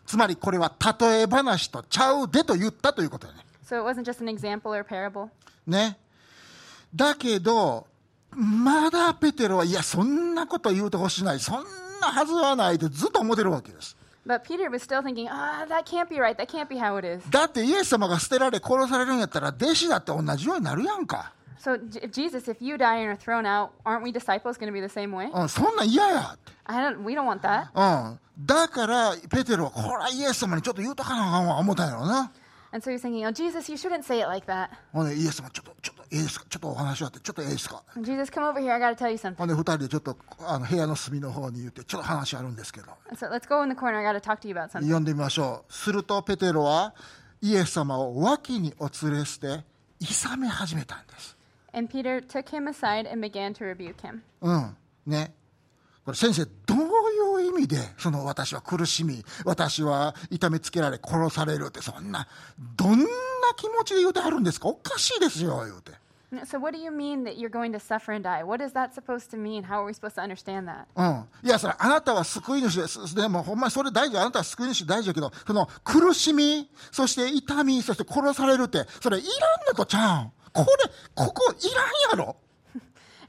[0.06, 3.40] つまりこれは例え話とちゃうでと言ったということだね。
[3.68, 5.28] So it wasn't just an example or parable.
[5.66, 5.98] ね。
[6.94, 7.86] だけど、
[8.30, 11.40] まだペテロは、いや、そんなこと言うてほしない。
[11.40, 11.64] そん
[12.00, 13.96] なはずはないってずっと思ってるわけです。
[14.26, 16.36] But Peter was still thinking, ah, that can't be right.
[16.36, 17.22] That can't be how it is.
[17.30, 21.32] だってイエス様が捨てられ殺されるんやったら弟子だって同じようになるやんか。
[21.60, 24.80] So, J- Jesus, if you die and are thrown out, aren't we disciples going to be
[24.80, 25.30] the same way?
[25.32, 26.36] うん、そんなん嫌や。
[26.64, 27.04] I don't.
[27.04, 27.68] We don't want that.
[27.74, 28.18] うん。
[28.44, 32.30] だから、ペテロは、これはイエス様にちょっと言うとかなあかんわ、思ったんやろな。
[32.72, 34.70] And so he's thinking, oh, Jesus, you shouldn't say it like that.
[34.92, 38.72] ほんで、イエス様、ちょっと、ちょっと、いいですかちょっとお話あって、ちょっといいですか Jesus, come over here.
[38.72, 39.36] I got to tell you something.
[39.36, 42.88] ほんで、二人でちょっと、あの、部屋の隅の方に言って、ちょっと話あるんですけど。
[43.08, 43.98] And so let's go in the corner.
[43.98, 44.82] I got to talk to you about something.
[44.82, 45.72] 読んでみましょう。
[45.72, 46.94] すると、ペテロは、
[47.40, 49.64] イエス様を脇にお連れして、
[50.00, 51.36] いさめ始めたんです。
[51.72, 54.20] And Peter took him aside and began to rebuke him.
[54.40, 54.76] うん。
[55.06, 55.34] ね。
[56.06, 62.28] これ先生、どういう意味で、その私は苦しみ、私は痛めつけられ殺されるって、そんな、
[62.76, 63.06] どんな
[63.56, 64.68] 気持ちで言うてはるんですか？
[64.68, 65.92] おかしいですよ、言うて。
[66.44, 68.44] So, what do you mean that you're going to suffer and die?
[68.44, 69.64] What is that supposed to mean?
[69.64, 70.86] How are we supposed to understand that?
[70.94, 71.24] うん。
[71.42, 73.14] いや、それ、あなたは救い主です。
[73.14, 74.16] でも、ほんまにそれ大事。
[74.16, 79.30] あなたは救い主大事だけど、その、苦しみ、そして痛み、そして殺されるって、それいらん
[79.68, 80.64] のとちゃうん。
[80.64, 82.36] これ、ここいらんやろ。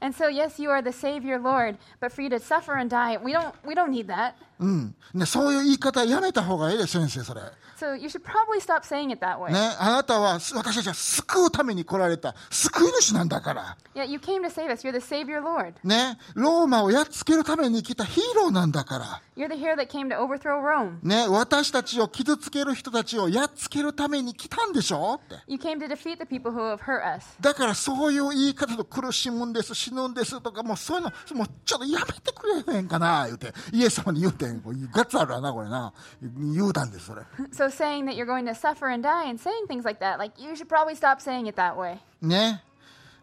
[0.00, 3.16] And so, yes, you are the Savior, Lord, but for you to suffer and die,
[3.16, 4.36] we don't, we don't need that.
[4.58, 4.94] うん。
[5.14, 7.40] ね、そういう言い方やめた方がいいです、先生、それ。
[7.78, 9.52] So, you should probably stop saying it that way.
[9.52, 13.76] ね、あなたは、す私たちは救うために来られた救い主なんだから。
[13.94, 14.84] Yeah, you came to save us.
[14.84, 15.74] You're the Savior, Lord.
[15.84, 19.22] ね、ローマをやっつけるために来たヒーローなんだから。
[19.36, 20.98] You're the hero that came to overthrow Rome.
[21.04, 25.14] ね、私たちを傷つける人たちをやっつけるために来たんでしょ？
[25.14, 25.36] って。
[25.46, 27.24] You came to defeat the people who have hurt us.
[27.40, 33.54] だからそういう言い方と苦しむんです、死ぬんですとか、もうそういうの、もうちょっとやめてくれへんかな、言うて。
[33.72, 34.60] イエス様に言うてん。
[34.60, 35.92] こうガッツあるわな、これな。
[36.20, 37.22] 言うたんです、それ。
[37.52, 40.52] So, saying that you're going to suffer and die and saying things like that, like, you
[40.52, 41.98] should probably stop saying it that way.
[42.22, 42.62] ね。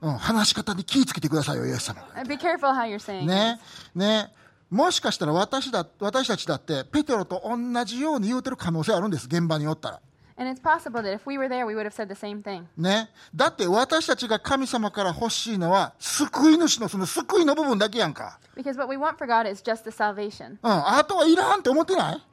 [0.02, 2.02] うん、話し方に気ぃつけてくださいよ、イエス様。
[2.16, 3.60] Uh, Be careful how you're saying ね。
[3.96, 4.34] ね。
[4.70, 10.02] もしかしたら私だ、私たちだって、ペテロと同じように言うてる可能性あるんです、現場におったら。
[10.38, 12.66] And it's possible that if we were there, we would have said the same thing.
[12.78, 13.10] ね。
[13.34, 18.38] だって私たちが神様から欲しいのは、救い主のその救いの部分だけやんか。
[18.56, 20.58] Because what we want for God is just the salvation.
[20.62, 20.88] うん。
[20.88, 22.24] あとはいらんって思ってない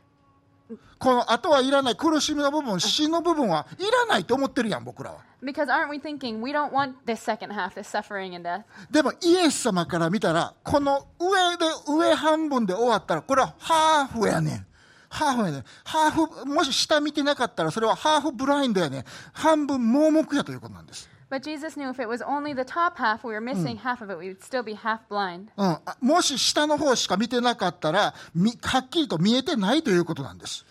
[0.99, 5.19] このあとはいらない苦しみの部分、死の部分はいらないと思ってるやん、僕らは。
[5.43, 8.63] Because aren't we thinking we don't want this second half, this suffering and death?
[8.91, 14.67] でもイエス様から見たら、この上で、上半分で終わったら、これはハーフやねん。
[15.13, 15.65] ハーフやねん。
[15.85, 19.05] ハーフ、もし下見てなかったら、それはハーフブラインドやねん。
[19.35, 21.09] 半分盲目やということなんです。
[21.31, 24.19] But Jesus knew if it was only the top half, we were missing half of it,
[24.19, 25.49] we would still be half blind.
[25.57, 25.79] うん。
[25.85, 30.65] あもし下の方しか見てなかったら、みはっきりと見えてないということなんです。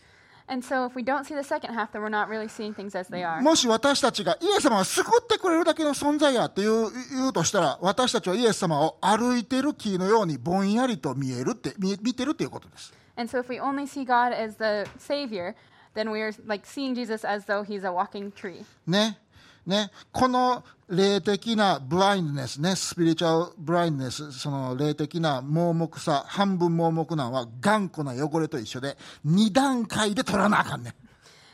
[0.48, 2.98] And so if we don't see the second half, then we're not really seeing things
[2.98, 3.42] as they are.
[3.42, 12.94] もし私たちがイエス様は救ってくれるだけの存在やっていう言うとしたら、私たちはイエス様を歩いてる木のようにぼんやりと見えるって、見見てるっていうことです。
[13.17, 15.55] And so if we only see God as the Savior,
[15.95, 18.65] then we are like seeing Jesus as though he's a walking tree.
[18.87, 19.19] ね。
[19.67, 19.91] ね。
[20.13, 30.95] この霊的なブラインドネスね、スピリチュアルブラインドネス、その霊的な盲目さ、半分盲目なんは頑固な汚れと一緒で、二段階で取らなあかんねん。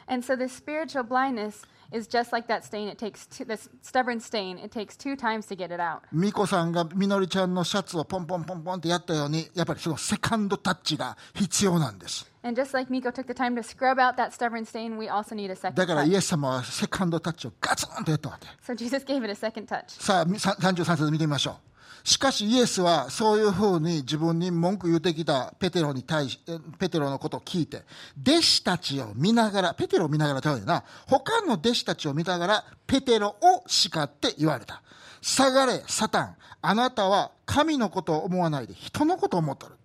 [0.08, 2.87] And so this spiritual blindness is just like that stain.
[2.87, 4.57] It takes two, this stubborn stain.
[4.57, 6.01] It takes two times to get it out.
[6.11, 12.29] 美子さんがみのりちゃんのシャツをポンポンポンポンってやったように、やっぱりそのセカンドタッチが必要なんです。
[12.43, 15.51] And just like Miko took the time to scrub out that stubborn stain, we also need
[15.51, 16.17] a second だからイ touch.
[16.17, 18.47] エス様はセカンドタッチをガツンとやったわけ。
[18.65, 20.01] So Jesus gave it a second touch.
[20.01, 21.76] さあ、みさ33節見てみましょう。
[22.03, 26.39] しかしイエスはそういうふうに自分に文句言ってきたペテロに対し、
[26.79, 27.83] ペテロのことを聞いて、
[28.21, 34.81] 弟子たちを見ながら、ペテロを見ながらちゃうよな、他の弟子たちを見ながら、ペテロを叱って言われた。
[35.21, 36.35] 下がれ、サタン。
[36.61, 39.75] あなたは神のことを思わないで人のことを思っとる。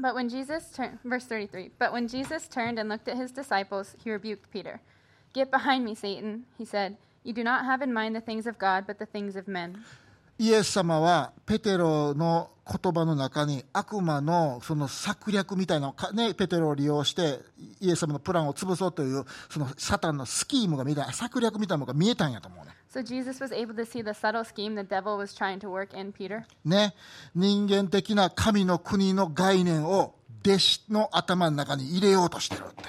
[0.00, 3.96] But when Jesus turned, verse 33, but when Jesus turned and looked at his disciples,
[4.02, 4.80] he rebuked Peter.
[5.32, 6.96] Get behind me, Satan, he said.
[7.24, 9.84] You do not have in mind the things of God, but the things of men.
[10.38, 17.40] イエス様はペテロの言葉の中に悪魔のその策略みたいなのをかね、ペテロを利用して
[17.80, 22.72] イエス様のプランを潰そうというそのサタンのスキームが見た策略みたいなのが見えたんやと思うね。
[22.92, 26.12] So Jesus was able to see the subtle scheme the devil was trying to work in
[26.12, 26.44] Peter.
[26.64, 26.94] ね、
[27.34, 32.84] 人間的な神の国の概念を弟子の頭の中に入れようとしてるって。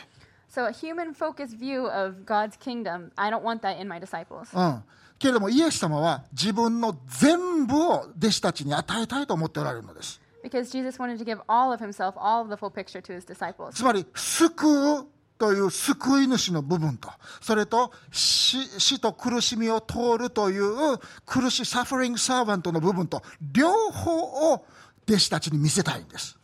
[0.52, 4.54] So a human focused view of God's kingdom, I don't want that in my disciples.
[4.54, 4.84] うん。
[5.20, 10.20] けれどもイエス様は自分の全部を弟子たちに与えたいと思っておられるのです。
[10.44, 13.74] Because Jesus wanted to give all of himself, all of the full picture to his disciples.
[13.74, 15.06] つまり、救う
[15.38, 17.10] という救い主の部分と、
[17.42, 24.66] それと死死と苦しみを通るという苦しいサファリングサーバントの部分と、両方を
[25.08, 26.40] 弟子たちに見せたいんです。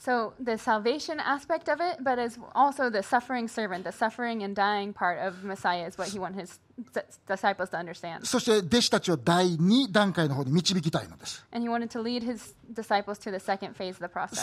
[0.00, 4.54] So the salvation aspect of it, but as also the suffering servant, the suffering and
[4.54, 6.58] dying part of Messiah is what he wanted his
[8.24, 11.44] そして弟子たちを第2段階の方に導きたいのです。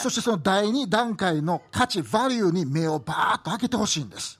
[0.02, 4.38] そしてその第2段階の価値、バリューに目をバーッと開けてほしいんです。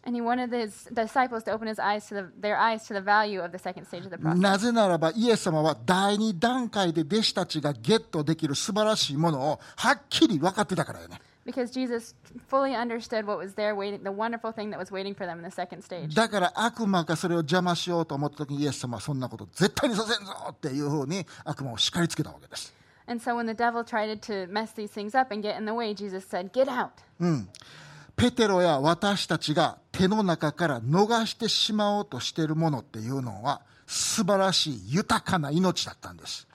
[4.35, 11.20] なぜならば、イエス様は第2段階で弟子たちがゲットできる素晴らしいものをはっきり分かってたからよね。
[11.49, 12.15] Because Jesus
[12.51, 15.45] fully understood what was there waiting, the wonderful thing that was waiting for them in
[15.45, 16.15] the second stage.
[16.15, 22.75] だから悪魔がそれを邪魔しようと思った時にイエス様はそんなこと絶対にさせんぞっていうふうに悪魔を叱りつけたわけです。
[23.07, 25.95] And so when the devil tried to mess these things up and get in the way,
[25.95, 26.91] Jesus said, Get out.
[28.15, 36.47] ペテロや私たちが手の中から逃してしまおうとしているものっていうのは素晴らしい豊かな命だったんです。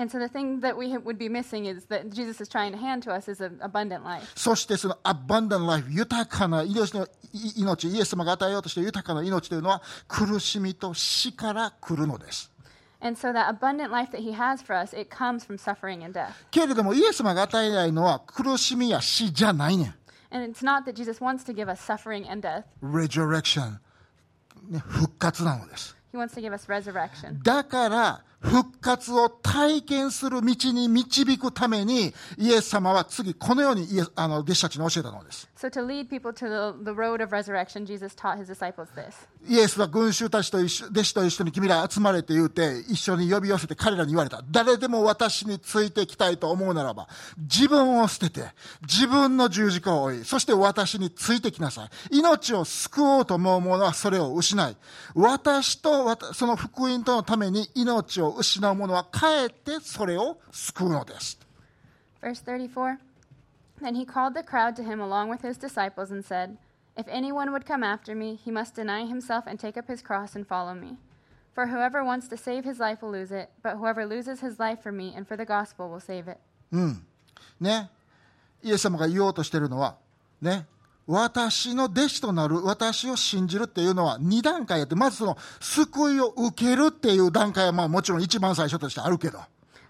[0.00, 2.78] And so the thing that we would be missing is that Jesus is trying to
[2.78, 4.30] hand to us is an abundant life.
[4.36, 12.52] そしてそのアバンダンライフ、豊かな命のい命、イエス様が与えようとしている豊かな命というのは苦しみと死から来るのです。
[13.00, 16.18] And so that abundant life that he has for us, it comes from suffering and
[16.18, 16.32] death.
[16.50, 19.94] けれどもイエス様が与えないのは苦しみや死じゃないねん。
[20.30, 22.64] And it's not that Jesus wants to give us suffering and death.
[22.82, 23.78] resurrection、
[24.68, 25.96] ね、復活なのです。
[26.12, 27.42] He wants to give us resurrection.
[27.42, 35.47] だから 復活を体験する道に導くためにイエス様は次このようにあの弟子たちに教えたのです。
[35.55, 39.27] So to lead people to the, the road of resurrection, Jesus taught his disciples this.
[39.47, 48.45] イエスは群衆たちと一緒弟子と一緒に君ら集まれって言うて一緒に呼び寄せて彼らに言われた誰でも私についてきたいと思うならば自分を捨てて
[48.81, 54.77] 自分の十字架を追いそして私についてきなさい命を救おうと思う者はそれを失い
[55.15, 61.38] 私とその福音とのために命を失う者はかえってそれを救うのです
[62.22, 62.98] Verse 34
[63.80, 66.56] Then he called the crowd to him along with his disciples and said,
[66.96, 70.34] If anyone would come after me, he must deny himself and take up his cross
[70.34, 70.96] and follow me.
[71.54, 74.82] For whoever wants to save his life will lose it, but whoever loses his life
[74.82, 76.38] for me and for the gospel will save it.
[77.60, 77.90] ね、
[78.62, 79.96] イエス様が言おうとしているのは、
[80.40, 80.66] ね、
[81.11, 89.39] 私の弟子となる、私を信じるっていうのは2段階やって、まずその救いを受けるっていう段階はまあもちろん一番最初としてあるけど、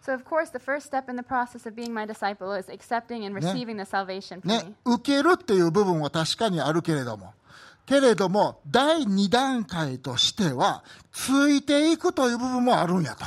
[0.03, 3.23] So, of course, the first step in the process of being my disciple is accepting
[3.23, 7.35] and receiving the salvation from ね me.、受けるっていう部分は確かにあるけれども、
[7.85, 13.25] けれども、第2段階としては、ついていくという部分もあるんやと。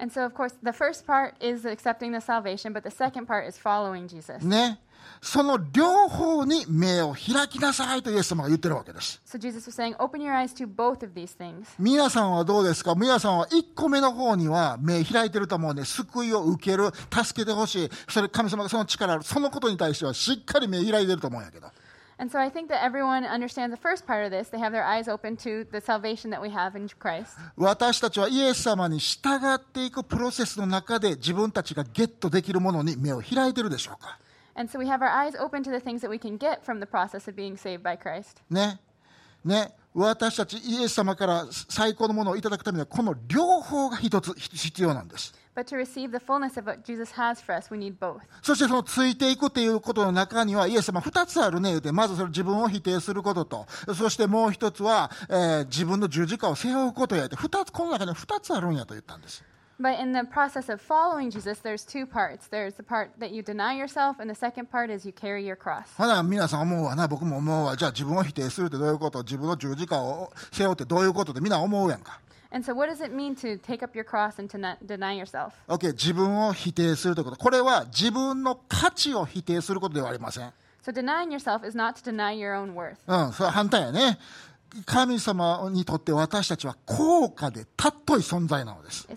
[0.00, 3.46] And so, of course, the first part is accepting the salvation, but the second part
[3.46, 4.42] is following Jesus.
[4.46, 4.78] ね。
[5.20, 9.20] その両方に目を開きなさいとイエス様が言ってるわけです。
[9.26, 11.66] So, Jesus was saying, open your eyes to both of these things.
[11.78, 21.68] 皆さんはどうですか皆さんは1個目の方には目開いてると思うんで、救いを受ける、助けてほしい、それ神様がその力ある、そのことに対してはしっかり目開いてると思うんやけど。
[22.20, 24.48] And so, I think that everyone understands the first part of this.
[24.48, 27.38] They have their eyes open to the salvation that we have in Christ.
[27.56, 34.18] 私たちはイエス様に従っていくプロセスの中で自分たちがゲットできるものに目を開いてるでしょうか
[38.50, 39.72] ね。
[39.94, 45.34] 私たちイエス様から最高のものをいただくためにはこの両方が一つ必要なんです。
[48.42, 55.10] そしてそのついていくということの中にはイエス様二つあるね言うてまずそれ自分を否定することとそしてもう一つは、
[55.66, 57.38] 自分の十字架を背負うことやっこ
[57.86, 59.44] の中には二つあるんやと言ったんです。
[59.79, 62.47] But in the process of following Jesus, there's two parts.
[62.47, 65.55] There's the part that you deny yourself, and the second part is you carry your
[65.55, 65.87] cross.
[65.97, 67.75] ほな、皆さん思うわな、僕も思うわ。
[67.75, 72.19] じゃあ自分を否定するってどういうこと自分の十字架を背負うってどういうことってみんな思うやんか。
[72.51, 75.15] And so, what does it mean to take up your cross and to not deny
[75.15, 75.53] yourself?
[75.67, 77.37] OK、自分を否定するということ。
[77.37, 80.53] これは自分の価値を否定することではありません。
[80.85, 82.97] So, denying yourself is not to deny your own worth.
[83.07, 84.19] うん、それは反対やね。
[84.84, 89.08] 神様にとって私たちは高価で尊い存在なのです。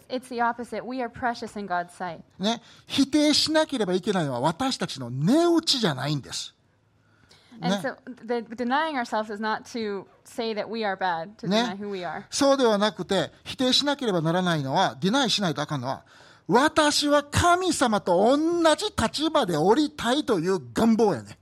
[2.39, 6.55] ね、否定しなければいけないのは私たちの値打ちじゃないんです。
[12.31, 16.03] そうではなくて、否定しなければならないのは、ディナイしないとあかんのは、
[16.47, 21.37] 私は神様と同じ立場で降りたいという願望やね。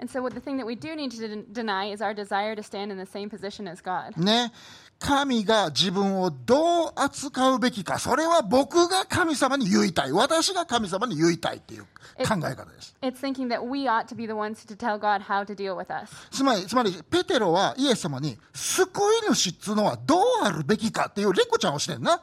[0.00, 2.56] And so, what the thing that we do need to den- deny is our desire
[2.56, 4.16] to stand in the same position as God.
[4.16, 4.50] ね。
[4.98, 10.12] 神が自分をどう扱うべきか、それは僕が神様に言いたい。
[10.12, 12.94] 私が神様に言いたいっていう考え方です。
[13.02, 15.90] It's thinking that we ought to be the ones to tell God how to deal with
[15.94, 16.10] us.
[16.30, 22.22] つまり、つまり、ペテロはイエス様に、救い主っつうのはどうあるべきかっていうレクチャーをしてんな。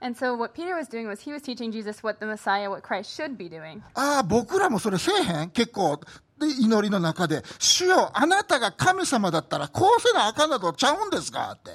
[0.00, 2.82] And so, what Peter was doing was he was teaching Jesus what the Messiah, what
[2.82, 3.80] Christ should be doing.
[3.94, 5.98] ああ、僕らもそれせえへん結構。
[6.46, 11.70] で、祈りの中で、主よ、あなたが神様だったらこうせなあかんなとちゃうんですかって。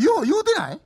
[0.00, 0.80] よう言うてない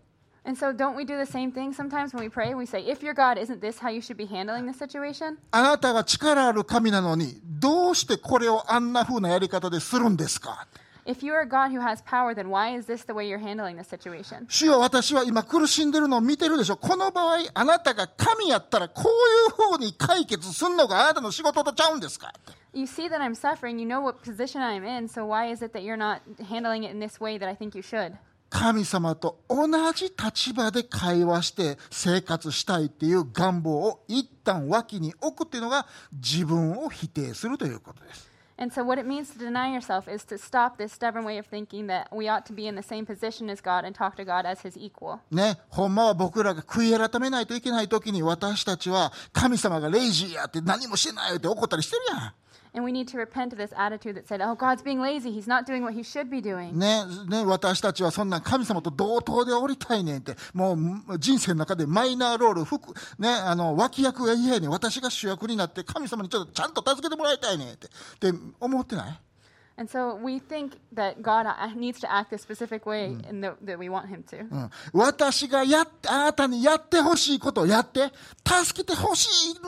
[0.46, 2.52] And so, don't we do the same thing sometimes when we pray?
[2.52, 5.38] We say, If you're God, isn't this how you should be handling the situation?
[5.52, 10.66] あなたが力ある神なのに、どうしてこれをあんな風なやり方でするんですか
[11.06, 13.38] If you are a God who has power, then why is this the way you're
[13.38, 14.44] handling the situation?
[14.48, 16.76] 主よ、私は今苦しんでるのを見てるでしょ。
[16.76, 19.08] この場合、あなたが神やったらこうい
[19.48, 22.63] う風に解決すんのがあなたの仕事とちゃうんですかって。
[22.74, 25.84] You see that I'm suffering, you know what position I'm in, so why is it that
[25.84, 28.16] you're not handling it in this way that I think you should?
[28.50, 38.34] 神様と同じ立場で会話して生活したいっていう願望を一旦脇に置くっていうのが自分を否定するということです。
[38.56, 41.88] And so, what it means to deny yourself is to stop this stubborn way of thinking
[41.88, 44.46] that we ought to be in the same position as God and talk to God
[44.46, 45.18] as His equal.
[45.32, 52.34] ね、ほんまは僕らが悔い改めないといけない時に私たちは神様がレイジーやって何もしてないって怒ったりしてるやん。
[52.74, 55.30] And we need to repent of this attitude that said, oh, God's being lazy.
[55.30, 56.76] He's not doing what He should be doing.
[56.76, 60.74] ね、ね、私たちはそんな神様と同等でおりたいねんって、も
[61.08, 64.70] う人生の中でマイナーロール、服、ね、あの、脇役が嫌やねん。
[64.70, 69.20] 私が主役になって神様にちょっとちゃんと助けてもらいたいねんって、って思ってない
[69.76, 73.56] And so we think that God uh, needs to act a specific way and that,
[73.64, 74.48] that we want Him to.
[74.48, 78.12] うん、私がやあなたにやってほしいことをやって、
[78.44, 79.62] 助けてほしいよ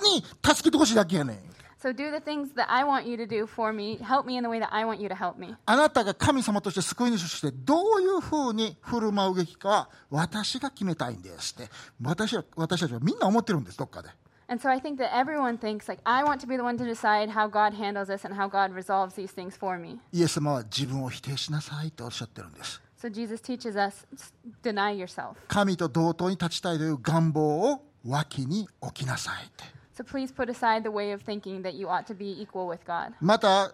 [0.00, 1.53] うに助けてほしいだけやねん。
[1.84, 3.98] So do the things that I want you to do for me.
[3.98, 5.54] Help me in the way that I want you to help me.
[5.66, 11.70] あなたが神様として救い主としてどういうふうに振る舞うべきかは私が決めたいんですって
[12.00, 14.08] 私は私たちはみんな思ってるんですどっかで
[14.48, 16.84] And so I think that everyone thinks, like, I want to be the one to
[16.86, 19.98] decide how God handles this and how God resolves these things for me.
[20.10, 24.06] イエス様は自分を否定しなさいとおっしゃってるんです So Jesus teaches us
[24.62, 25.34] deny yourself.
[25.48, 29.64] 神と同等に立ちたいという願望を脇に置きなさいって
[29.96, 32.80] So please put aside the way of thinking that you ought to be equal with
[32.84, 33.12] God.
[33.20, 33.70] また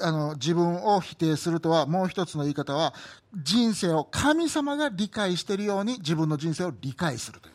[0.00, 2.92] あの自分を否定するとはもう一つの言い方は
[3.34, 7.54] 人生を神様が理解しているように自分の人生を理解するという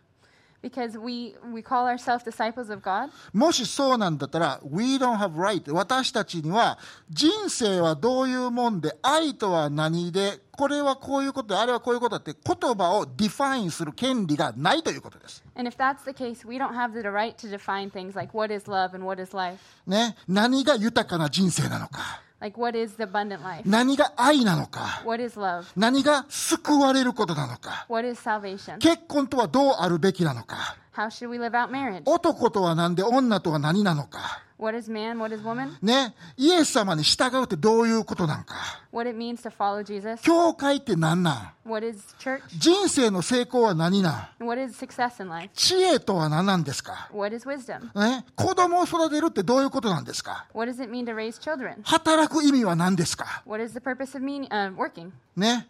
[0.61, 3.09] Because we, we call ourselves disciples of God.
[3.33, 6.77] もしそうなんだったら We don't have right 私たちには
[7.09, 15.43] 人生はどういうもんで愛とは何でこれはこういうことであれはこういうことだって言葉をディファインする権利がないということです。
[15.55, 18.69] And if that's the case, we don't have the right to define things like what is
[18.69, 19.57] love and what is life.
[19.87, 23.61] ね、何が豊かな人生なのか Like what is the abundant life?
[23.65, 25.65] 何が愛なのか What is love?
[25.75, 28.79] 何が救われることなのか What is salvation?
[28.79, 32.01] 結婚とはどうあるべきなのか How should we live out marriage?
[32.05, 35.17] 男とは何で女とは何なのか What is man?
[35.17, 35.75] What is woman?
[35.81, 38.53] ね、イエス様に従うってどういうことなんか
[38.91, 40.21] What it means to follow Jesus?
[40.21, 42.41] 教会って何なん What is church?
[42.59, 45.49] 人生の成功は何なん what is success in life?
[45.55, 47.89] 知恵とは何なんですか What is wisdom?
[47.99, 51.81] ね、子供を育てるってどういうことなんですか What does it mean to raise children?
[51.81, 55.09] 働く意味は何ですか What is the purpose of mean, uh, working?
[55.35, 55.67] ね。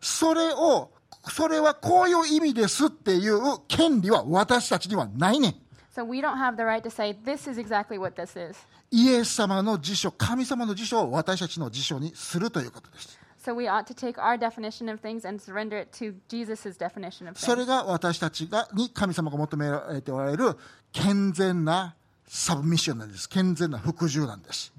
[0.00, 0.92] それを、
[1.28, 5.54] それはこういう意味ですっていう権利は私たちにはないねん。
[5.98, 8.56] So we don't have the right to say, this is exactly what this is.
[8.92, 13.18] イエス様の辞書、神様の辞書を私たちの辞書にするということです。
[13.44, 17.36] So we ought to take our definition of things and surrender it to Jesus' definition of
[17.36, 17.56] そ things.
[17.56, 20.56] れが私たちがに神様が求められておられる
[20.92, 21.96] 健全な
[22.28, 23.28] サブミッションなんです。
[23.28, 24.72] 健全な服従なんです。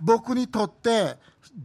[0.00, 1.16] 僕にとって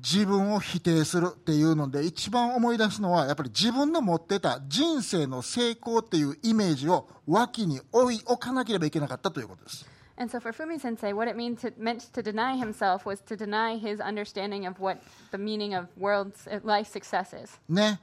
[0.04, 9.86] 自分を否定するっていうので一番思い出すのはやっぱり自分の持ってた人生の成功っていうイメージを脇に置い置かなければいけなかったということです。
[10.18, 13.78] And so for Fumi Sensei, what it mean to, meant to deny himself was to deny
[13.78, 15.02] his understanding of what
[15.32, 17.60] the meaning of world life success is.
[17.70, 18.00] ね。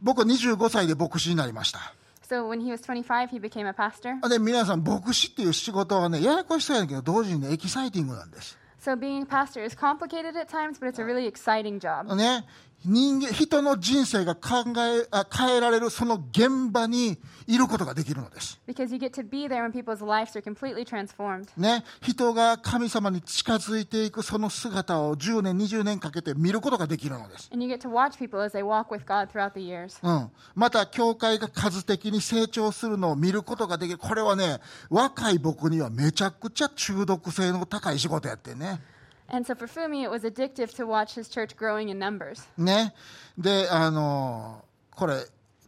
[0.00, 1.94] 僕は25歳で牧師になりました。
[2.27, 4.15] So when he was 25, he became a pastor.
[4.29, 8.57] で、皆さん牧師っていう仕事はね、ややこしそうやねんけど同時にね、エキサイティングなんです。
[8.81, 12.15] So being a pastor is complicated at times, but it's a really exciting job.
[12.15, 12.45] ね。
[12.86, 18.60] 人,間人の人生が考え変えられるその現場にいることができるのです。
[21.56, 27.48] ね、人が神様に近づいていくその姿を10年、20年かけて見ることができるのです。
[30.02, 33.98] うん、また、教会が数的に成長するのを見ることができる。
[33.98, 34.60] これはね、
[34.90, 38.80] 若い僕にはめちゃくちゃ中毒性の高い仕事やってね。
[42.58, 42.94] ね。
[43.36, 45.14] で、あのこれ、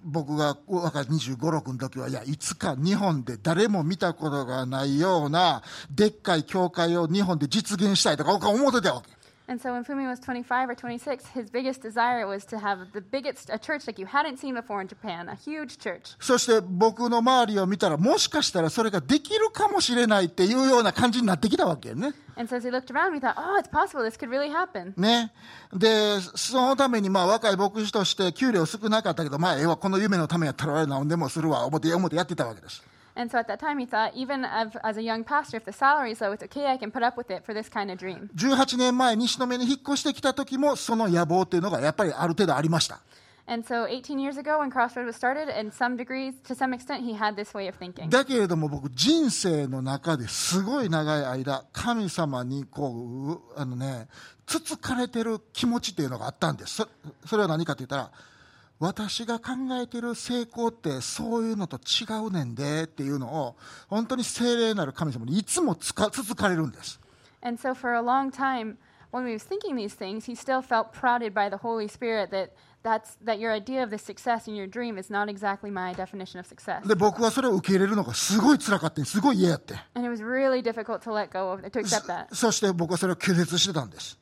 [0.05, 9.18] 僕が若い25、6の時は、いや、いつか日本で誰も見たことがないような、でっかい教会を日本で実現したいとか、僕は思ってたわけ。
[9.51, 13.49] And so when Fumi was 25 or 26, his biggest desire was to have the biggest,
[13.49, 16.17] a church like you hadn't seen before in Japan, a huge church.
[16.21, 22.13] そして僕の周りを見たら、もしかしたらそれができるかもしれないっていうような感じになってきたわけよね。
[22.37, 24.05] And so as he looked around, we thought, oh, it's possible.
[24.05, 24.93] This could really happen.
[24.99, 25.33] ね。
[25.73, 32.83] で、そのためにまあ若い牧師として給料少なかったけど、まあええわ、この夢のためやったら俺何でもするわ、思って、思ってやってたわけです。
[33.19, 36.13] And so at that time, he thought, even of, as a young pastor, if the salary
[36.13, 36.67] is low, it's okay.
[36.67, 38.31] I can put up with it for this kind of dream.
[38.37, 43.01] 18年前、西目に引っ越してきた時も、その野望っていうのがやっぱりある程度ありました。
[43.49, 47.15] And so 18 years ago, when Crossroad was started, in some degrees, to some extent, he
[47.15, 48.09] had this way of thinking.
[48.09, 54.07] だけれども僕、人生の中ですごい長い間、神様にこう、うあのね、
[54.47, 56.77] つつかれてる気持ちっていうのがあったんです。
[56.77, 56.89] そ
[57.27, 58.13] それは何かって言ったら、
[58.81, 63.57] 私が考えてる成功ってそういうのと違うねんでっていうのを、
[63.89, 67.01] 本当に聖霊なる神様にいつもつかつつかれるんです。
[67.43, 68.77] And so for a long time,
[69.11, 72.53] when he was thinking these things, he still felt prodded by the Holy Spirit that,
[72.83, 76.39] that's, that your idea of the success in your dream is not exactly my definition
[76.39, 76.87] of success.
[76.87, 79.75] で、僕はそれを受け入れるのがすごい辛かったすごい嫌やって。
[79.95, 82.27] And it was really difficult to let go of, to accept that.
[82.33, 84.19] そして僕はそれを拒絶してたんです。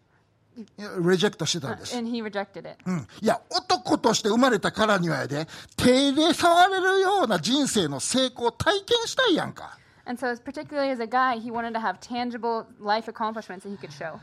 [3.20, 5.46] いや、男として生まれたからにはやで、
[5.76, 9.78] 手に触れるような人生の成功を体験したいやんか。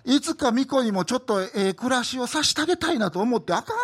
[0.06, 3.76] いつか巫女にもちょっとええ、暮らしをさしてあげたいなと思って、あかん。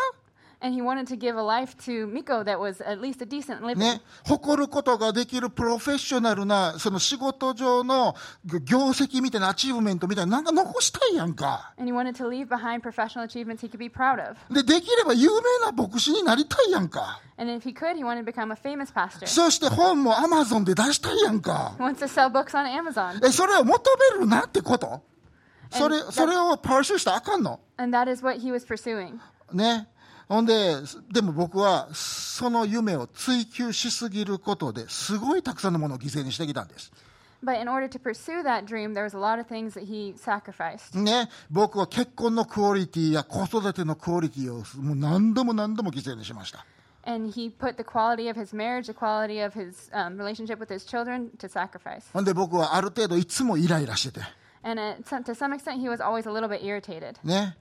[0.62, 3.62] And he wanted to give a life to Miko that was at least a decent
[3.62, 3.78] ん living.
[3.78, 4.02] ね。
[4.26, 8.14] 誇ることができるプロフェッショナルな、その仕事上の
[8.66, 11.74] 業績みたいなアチーブメントみたいななんか残したいやんか。
[11.78, 14.36] And he wanted to leave behind professional achievements he could be proud of.
[14.54, 17.22] で、できれば有名な牧師になりたいやんか。
[17.38, 19.28] And if he could, he wanted to become a famous pastor.
[19.28, 21.76] そして本もアマゾンで出したいやんか。
[21.80, 23.26] He wants to sell books on Amazon.
[23.26, 23.82] え、それを求
[24.14, 25.02] めるなってこと
[25.72, 29.20] それ、それをパーシューしたらあかんの And that is what he was pursuing.
[29.54, 29.88] ね。
[30.30, 30.76] ほんで、
[31.12, 36.92] でも僕はその夢を追求しすぎることですごいたくさんのものを犠牲にしてきたんです。
[37.44, 40.96] But in order to pursue that dream, there was a lot of things that he sacrificed.
[41.02, 41.30] ね。
[41.50, 46.64] 僕は結婚のクオリティや子育てのクオリティをもう何度も何度も犠牲にしました。
[47.06, 50.86] And he put the quality of his marriage, the quality of his um, relationship with his
[50.86, 52.12] children to sacrifice.
[52.14, 54.22] ほんで僕はある程度いつもイライラしてて。
[54.62, 57.16] And uh, to some extent, he was always a little bit irritated.
[57.24, 57.56] ね。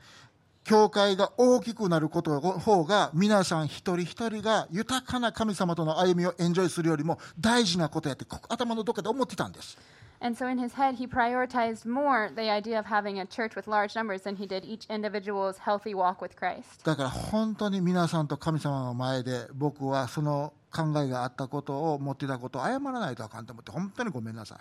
[0.68, 9.78] 教会が大きくなることの方が皆さん一人一人が豊かな神様との歩みをエンジョイするよりも大事なことやってこ頭のどっかで思ってたんです。
[10.20, 13.94] And so in his head, he prioritized more the idea of having a church with large
[13.94, 16.84] numbers than he did each individual's healthy walk with Christ.
[16.84, 24.58] だから本当に皆さんと神様の前で僕はその考えがあったことを持っていたことを謝らないとあかんと思って本当にごめんなさい。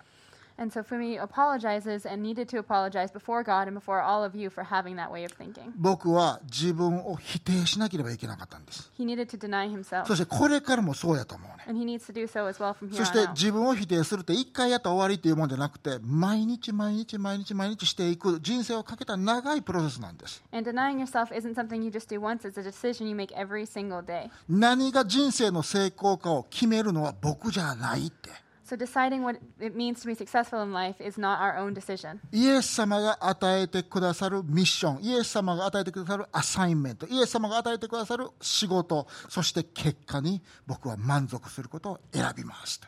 [0.60, 4.49] And so Fumi apologizes and needed to apologize before God and before all of you
[4.49, 5.72] for having that way of thinking.
[5.76, 8.91] 僕は自分を否定しなければいけなかったんです。
[8.97, 10.08] He needed to deny himself.
[10.08, 11.66] そしてこれからもそうやと思うね。
[11.68, 13.34] And he needs to do so as well from here そし on て out.
[13.34, 20.41] 自分を否定するって一回やったら終わりっていうもんじゃなくて毎日毎日毎日毎日していく人生をかけた長いプロセスなんです。
[20.51, 24.01] And denying yourself isn't something you just do once, it's a decision you make every single
[24.03, 24.32] day.
[24.49, 28.46] 何が人生の成功かを決めるのは僕じゃないって。
[28.68, 32.20] So deciding what it means to be successful in life is not our own decision.
[32.34, 42.82] イエス様が与えてくださるミッション、イエス様が与えてくださるアサインメント、イエス様が与えてくださる仕事、そして結果に僕は満足することを選びます。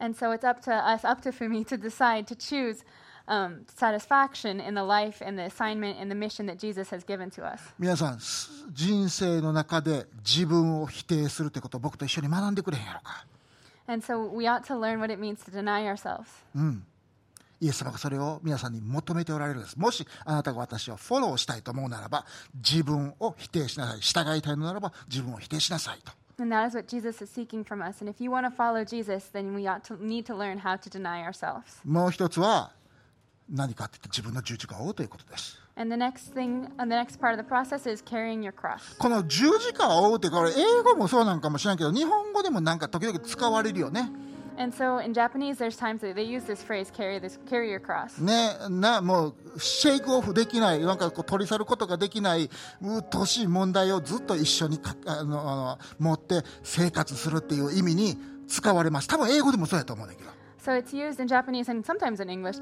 [0.00, 2.84] And so it's up to us, up to Fumi, to decide to choose
[3.28, 7.30] um, satisfaction in the life and the assignment and the mission that Jesus has given
[7.30, 7.60] to us.
[7.78, 13.24] 皆さん、す人生の中で自分を否定するってことを僕と一緒に学んでくれへんやろか。
[13.92, 16.24] And so we ought to learn what it means to deny ourselves.
[17.60, 19.78] イエス様がそれを皆さんに求めておられるんです。
[19.78, 22.24] もしあなたが私をフォローしたいと思うならば、
[22.54, 24.00] 自分を否定しなさい。
[24.00, 26.12] 従いたいのならば、自分を否定しなさいと。
[26.38, 28.00] And that is what Jesus is seeking from us.
[28.00, 30.76] And if you want to follow Jesus, then we ought to need to learn how
[30.76, 31.62] to deny ourselves.
[31.84, 32.72] もう一つは、
[33.48, 35.61] 何かって言って自分の十字架を追うということです。
[38.98, 44.10] この十字架を追うってこれ英語もそうなんかもしれないけど日本語でもなんか時々使われるよね。
[48.20, 52.50] ね、な、もうシェイクオフできない、なんかこう取り去ることができない、
[52.82, 59.08] う年問題をずっと一緒にかあのあの持って生活するっていう意味に使われます。
[59.08, 60.41] 多分英語でもそうやと思うんだけど。
[60.64, 62.54] So it's used in Japanese and sometimes in English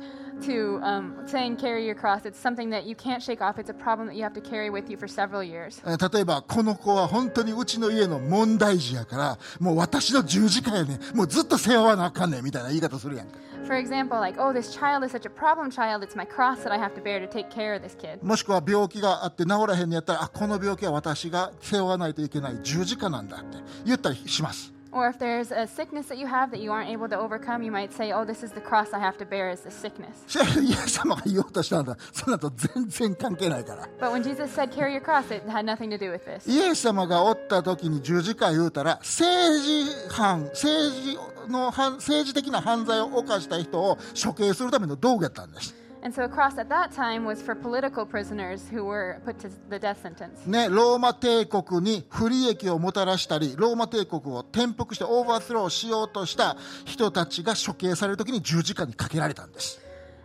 [0.47, 2.25] to um, saying carry your cross.
[2.25, 3.59] It's something that you can't shake off.
[3.59, 5.83] It's a problem that you have to carry with you for several years.
[5.85, 13.39] えー例えば、この子は本当にうちの家の問題児やから、もう私の十字架やねんもうずっと背負わなあかんねんみたいな言い方するやんか。
[13.67, 16.03] For example, like, oh, this child is such a problem child.
[16.03, 18.25] It's my cross that I have to bear to take care of this kid.
[18.25, 24.80] もしくは病気があって治らへんのやったら、あ、この病気は私が背負わないといけない十字架なんだって言ったりします。
[24.93, 27.93] Or if there's a sickness that you have that you aren't able to overcome, you might
[27.93, 30.27] say, oh, this is the cross I have to bear is the sickness.
[30.61, 31.97] イエス様が言おうとしたんだ。
[32.13, 33.89] そんなと全然関係ないから。
[34.01, 36.51] But when Jesus said carry your cross, it had nothing to do with this.
[36.51, 45.80] イエス様がおった時に十字架言うたら、政治犯、政治の犯、政治的な犯罪を犯した人を処刑するための道具やったんです。
[46.03, 49.79] And so a cross at that time was for political prisoners who were put to the
[49.79, 50.47] death sentence.
[50.47, 59.81] ね、ローマ帝国に不利益をもたらしたり、ローマ帝国を転覆してオーバースローしようとした人たちが処刑される時に十字架にかけられたんです。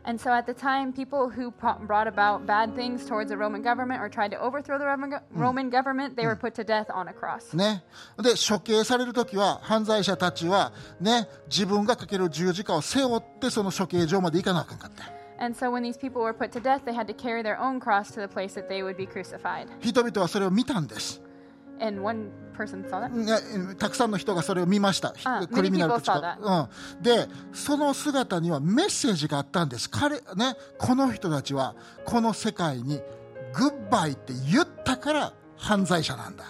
[0.07, 1.51] And so at the time, people who
[1.87, 5.71] brought about bad things towards the Roman government or tried to overthrow the Roman, Roman
[5.71, 7.55] government, they were put to death on a cross.
[7.55, 7.83] ね。
[8.21, 10.71] で、処刑される時は、犯罪者たちは、
[11.01, 15.14] ね、自分がかける十字架を背負って、その処刑場まで行かなあかんかった。
[15.39, 18.11] And so when these people were put to death, they had to carry their own cross
[18.11, 19.67] to the place that they would be crucified.
[19.81, 21.21] 人々はそれを見たんです。
[21.79, 23.09] And one person saw that.
[23.09, 25.13] ね、たくさんの人がそれを見ました。
[25.25, 26.37] あクリミナルたちが。
[26.97, 27.03] うん。
[27.03, 29.89] で、その姿にはメッセージがあったんです。
[29.89, 31.75] 彼、ね、この人たちは、
[32.05, 33.01] この世界に、
[33.53, 36.45] グッバイって言ったから犯罪者なんだ。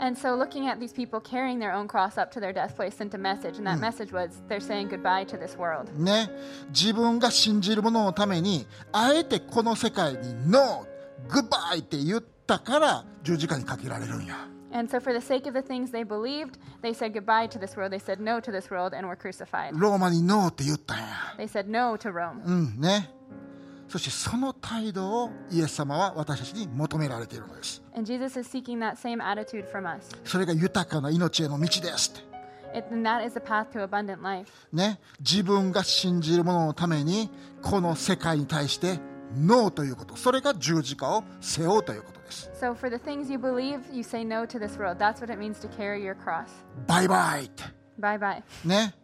[0.00, 2.94] And so looking at these people carrying their own cross up to their death place
[2.94, 5.90] sent a message, and that message was they're saying goodbye to this world.
[5.98, 6.30] ね、
[6.70, 10.86] 自分が信じるもののために、あえてこの世界に No!
[11.28, 11.80] Goodbye!
[11.80, 14.48] って言ったから十字架にかけられるんや。
[14.72, 17.92] And so, for the sake of the things they believed, they said goodbye to this world.
[17.92, 19.72] They said no to this world and were crucified.
[19.78, 21.04] ローマに No って言ったんや。
[21.36, 22.40] They said no to Rome.
[22.46, 23.10] うんね。
[23.90, 27.82] そしてその態度をイエス様は私たちに求められているのです。
[27.92, 30.16] And Jesus is seeking that same attitude from us.
[30.24, 32.30] それが豊かな命への道ですって。
[32.78, 34.48] It, that is the path to abundant life.
[34.72, 37.30] ね、自分が信じるもののために
[37.62, 39.00] この世界に対して
[39.36, 44.98] ノーということそれが十字架を背負うということです So for the things you believe, you say no to this world.
[44.98, 46.46] That's what it means to carry your cross.
[46.86, 47.64] バイバイって
[47.98, 48.42] Bye bye.
[48.64, 48.94] ね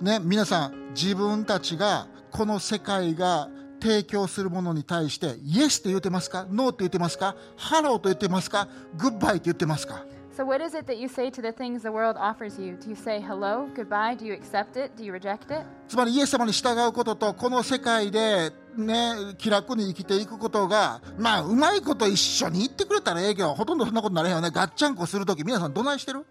[0.00, 3.50] ね皆さん自分たちがこの世界が
[3.86, 8.66] 提供するものに対してイエスって言ってますかノーって言ってますかハローと言ってますか
[8.96, 10.04] グッバイって言ってますか
[10.36, 12.76] So what is it that you say to the things the world offers you?
[12.76, 14.14] Do you say hello, goodbye?
[14.18, 14.90] Do you accept it?
[14.98, 15.64] Do you reject it?
[15.88, 26.26] つまりイエス様に従うこととこの世界でね気楽に生きていくことがまあうまいこと一緒に言ってくれたらええけどほとんどそんなことなれへんよねガッチャンコするとき皆さんどないしてる？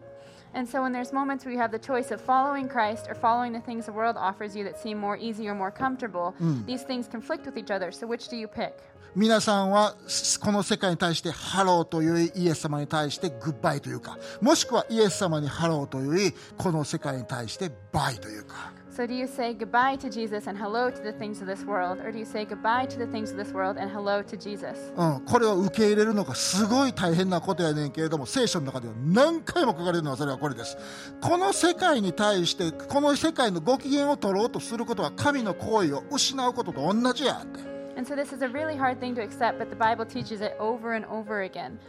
[0.55, 3.53] And so when there's moments where you have the choice of following Christ or following
[3.53, 6.35] the things the world offers you that seem more easy or more comfortable,
[6.66, 7.93] these things conflict with each other.
[7.93, 8.74] So which do you pick?
[9.16, 21.66] 皆さんはすこの世界に対してハローというイエス様に対してグッバイというかもしくはイエス様にハローというこの世界に対してバイというか So do you say goodbye to Jesus and hello to the things of this
[21.66, 22.00] world?
[22.00, 24.93] Or do you say goodbye to the things of this world and hello to Jesus?
[24.96, 30.78] うん、これを受け入れるのがすごい大変なことやねんけれども聖書の中では何回も書かれるのはそれはこれです
[31.20, 40.56] この世界に対してこの世界のご機嫌を取ろうとすることは神の好意を失うことと同じやって And so this is a really hard thing to accept, but the Bible teaches it
[40.60, 41.80] over and over again.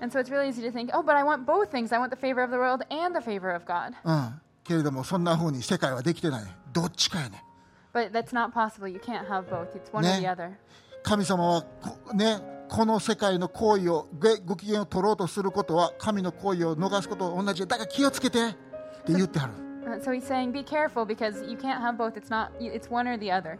[0.00, 1.92] And so it's really easy to think, oh, but I want both things.
[1.92, 3.94] I want the favor of the world and the favor of God.
[7.90, 8.86] But that's not possible.
[8.86, 9.74] You can't have both.
[9.74, 10.58] It's one or the other.
[11.02, 11.64] 神様は、
[12.12, 18.52] ね、この世界の行為をごご機嫌を取ろうとすることは神の行為を逃すことと同じだから気をつけてっ
[19.04, 19.52] て言ってはる
[19.88, 22.14] Uh, So he's saying, be careful because you can't have both.
[22.18, 22.50] It's not.
[22.60, 23.58] It's one or the other.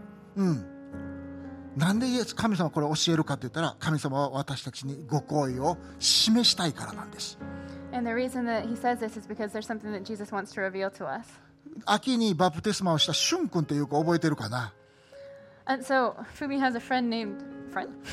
[1.77, 7.39] なんでイエス神様はこれを教えるかって言ったら神様は私たちにご行為を示したいからなんです
[7.93, 10.61] And the reason that he says this is because there's something that Jesus wants to
[10.61, 11.25] reveal to us.
[11.87, 14.73] 秋にバプテスマをしたシュン君っていう子覚えてるかな
[15.67, 17.37] And so Fubi has a friend named.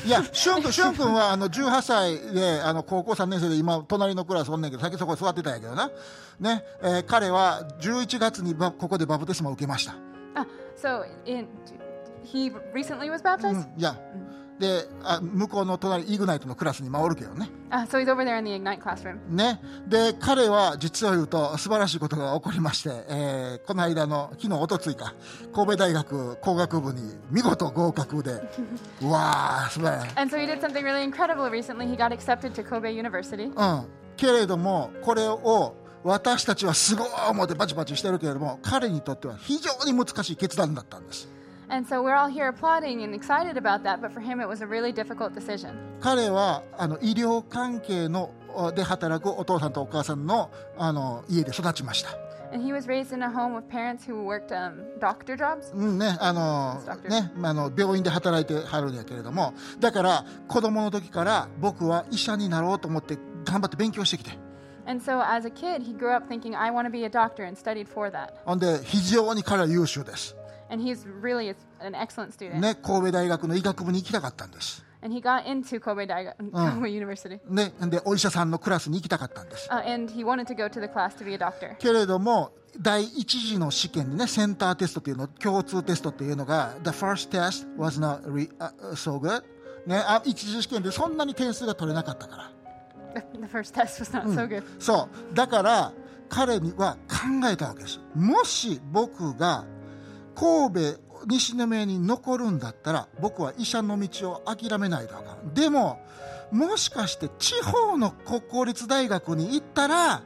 [0.04, 5.90] いや、シュン君、シュン君はあの18歳であの高校3年生で今、隣のクラスおんねんけど、先そこに座ってたんやけどな、
[6.40, 9.94] ねえー彼は11月にばここでバプテスマを受けました。
[10.34, 10.46] Ah,
[10.76, 11.46] so in,
[12.22, 13.66] he recently was baptized?
[13.78, 13.98] いや、
[14.58, 19.18] であ向こうの隣イグナイトのクラスに回るけどね Uh, so he's over there in the Ignite classroom.
[19.28, 25.14] ねで彼は実を言うと素晴らしいことが起こりまして、えーこの間の昨日おとついか
[25.52, 28.40] 神戸大学工学部に見事合格で
[29.02, 31.86] うわー素晴らしい And so he did something really incredible recently.
[31.88, 33.46] He got accepted to Kobe University.
[33.46, 33.86] うん、
[34.16, 41.28] けれどもこれを私たちはすごい思ってバチバチしてるけれども彼にとっては非常に難しい決断だったんです
[41.69, 44.61] And so we're all here applauding and excited about that, but for him it was
[44.61, 45.71] a really difficult decision.
[46.01, 52.09] 彼はあの医療関係のおで働くお父さんとお母さんのあの家で育ちました、
[52.51, 55.73] And he was raised in a home with parents who worked um, doctor jobs.
[55.73, 64.31] うんねあの Doctor ねあの病院で働いてはるんやけれどもだから子供の時から僕は医者になろうと思って頑張って勉強してきて
[64.85, 67.45] And so as a kid, he grew up thinking, I want to be a doctor
[67.45, 68.33] and studied for that.
[68.43, 70.35] ほんで非常に彼は優秀です、
[70.68, 72.60] And he's really an excellent student.
[72.60, 77.38] ね、神戸大学の医学部に行きたかったんです And he got into Kobe, Daiga- Kobe University.
[77.48, 81.76] ね、でお医者さんのクラスに行きたかったんです Uh, and he wanted to go to the class to be a doctor.
[81.76, 82.50] けれども
[82.80, 89.42] 第一次の試験でねセンターテストっていうの共通テストっていうのが The first test was not re, uh, so good
[89.86, 92.52] ねあ一次試験でそんなに点数が取れなかったから
[93.40, 94.62] The first test was not so good.
[94.80, 95.92] そうだから
[96.28, 99.64] 彼には考えたわけですもし僕が
[100.36, 106.00] 神戸西宮に残るんだったら僕は医者の道を諦めないとあかんでも
[106.52, 110.22] もしかして地方の国公立大学に行ったら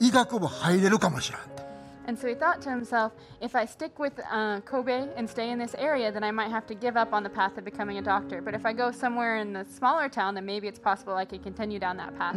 [0.00, 1.40] 医学部入れるかもしれん
[2.04, 5.58] And so he thought to himself, if I stick with uh, Kobe and stay in
[5.60, 8.02] this area, then I might have to give up on the path of becoming a
[8.02, 8.42] doctor.
[8.42, 11.44] But if I go somewhere in the smaller town, then maybe it's possible I could
[11.44, 12.34] continue down that path.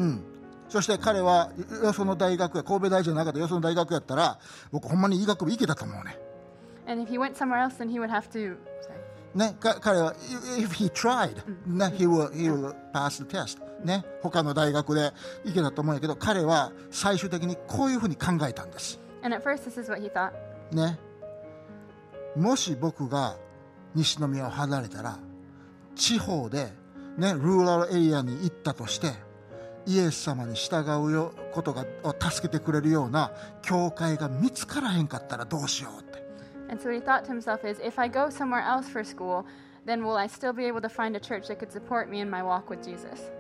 [0.69, 1.51] そして彼は
[1.83, 4.39] よその大学や神戸大じゃなかったよその大学やったら
[4.71, 6.17] 僕ほんまに医学部行けたと思うね
[6.87, 8.57] And if he went somewhere else, then he would have to.
[8.81, 8.99] Sorry.
[9.35, 10.15] ねか彼は
[10.57, 11.35] if he tried、
[11.67, 15.11] ね、he will, he will pass the test ね他の大学で
[15.43, 20.31] 行けたと思うんやけど彼は最終的にこういうふうに考えたんです And at first, this is what he thought.
[20.71, 20.97] ね
[22.37, 23.37] もし僕が
[23.93, 25.19] 西宮を離れたら
[25.95, 26.71] 地方で
[27.17, 29.11] ねルーラルエリアに行ったとして
[29.85, 33.31] イエス様に従うよことがを助けてくれるような
[33.61, 36.24] 教会が見つからへんかったらどうしようって
[36.68, 39.44] And so what he thought to himself is, if I go somewhere else for school,
[39.86, 42.30] then will I still be able to find a church that could support me in
[42.30, 43.30] my walk with Jesus?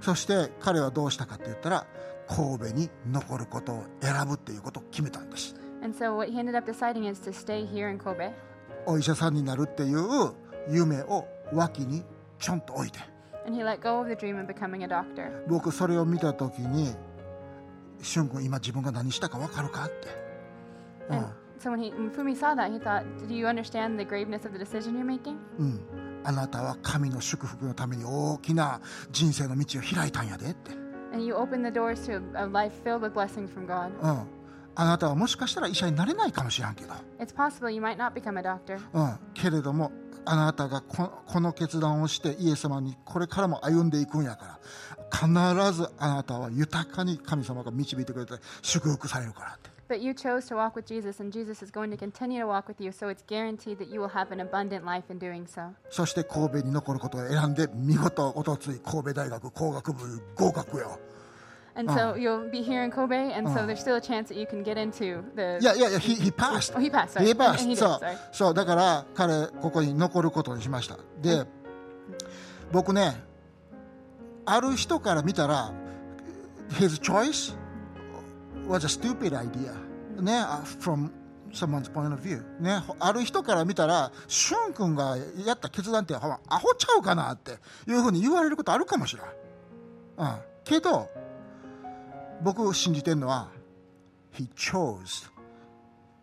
[0.00, 1.86] そして彼はどうしたかって言ったら
[2.26, 8.32] 神戸に残ることを選ぶっていうことを決めたんです And so what he ended up deciding is to stay here in Kobe.
[8.86, 10.32] お医者さんになるっていう
[10.68, 12.02] 夢を脇に
[12.40, 12.98] ちょんと置いて
[13.46, 15.46] And he let go of the dream of becoming a doctor.
[15.48, 16.94] 僕それを見た時に「
[18.02, 19.94] しゅん君今自分が何したか分かるか?」って、
[21.10, 21.28] うん And
[21.59, 24.59] So when he, Fumi saw that, he thought, Do you understand the graveness of the
[24.59, 25.37] decision you're making?
[26.23, 28.79] あなたは神の祝福のために大きな
[29.11, 30.71] 人生の道を開いたんやでって。
[30.73, 31.31] うん、
[34.75, 36.93] あなたはもしかしたら医者になれないかもしれんけど。
[38.93, 39.91] うん、けれども、
[40.25, 44.59] あなたがこ,この決断をして、イエス様にこれからも歩んでいくんやから、
[45.11, 45.27] 必
[45.73, 49.76] ずあなたは豊かに神様が導いてくれて祝福されるからって。
[49.87, 52.79] But you chose to walk with Jesus, and Jesus is going to continue to walk with
[52.79, 55.73] you, so it's guaranteed that you will have an abundant life in doing so.
[55.89, 60.99] そして神戸に残ることを選んで見事おとつい神戸大学工学部合格よ
[61.75, 64.47] And so you'll be here in Kobe, and so there's still a chance that you
[64.47, 65.59] can get into the.
[65.61, 67.27] いやいやいや he, he passed Oh, he passed, sorry.
[67.27, 68.17] he passed And he did, そう sorry.
[68.31, 71.45] そうだから彼ここに残ることにしましたで
[72.71, 73.23] 僕ね
[74.45, 75.71] ある人から見たら
[76.71, 77.55] his choice
[78.67, 79.73] was a stupid idea
[80.21, 80.43] ね
[80.79, 81.09] from
[81.51, 82.43] someone's point of view.
[82.59, 87.51] ねある人から見たらしゅん君がやった決断ってアホちゃうかなって
[87.87, 89.25] いうふうに言われることあるかもしれん、
[90.17, 91.09] うん、けど
[92.41, 93.49] 僕信じてるのは
[94.33, 95.29] he chose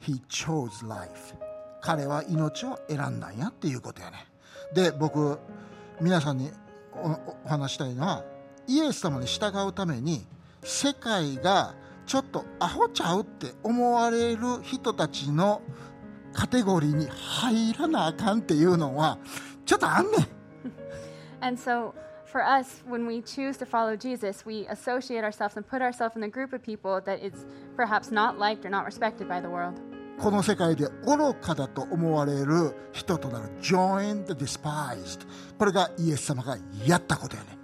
[0.06, 1.34] He chose life.
[1.80, 4.26] 彼は命を選んだんやっていうことやね。
[4.74, 5.38] で僕
[6.00, 6.50] 皆さんに
[6.92, 7.08] お
[7.46, 8.22] お話したいのは
[8.66, 10.26] イエス様に従うために
[10.62, 11.74] 世界が
[12.06, 15.62] ちょっとアホちゃうって思われる人たちの
[16.32, 19.18] カテゴリーに入らなあかんっていうのは
[19.64, 20.26] ちょっとあんねん
[21.40, 21.92] And so,
[22.24, 26.22] for us, when we choose to follow Jesus, we associate ourselves and put ourselves in
[26.22, 27.46] the group of people that is
[27.76, 29.74] perhaps not liked or not respected by the world.
[30.18, 35.26] この世界で愚かだと思われる人となる Join the despised
[35.58, 37.58] これがイエス様がやったことやね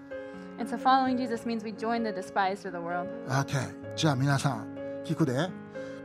[0.61, 3.09] And so, following Jesus means we join the despised of the world.
[3.29, 3.57] OK
[3.97, 5.49] じゃあ皆さん聞くで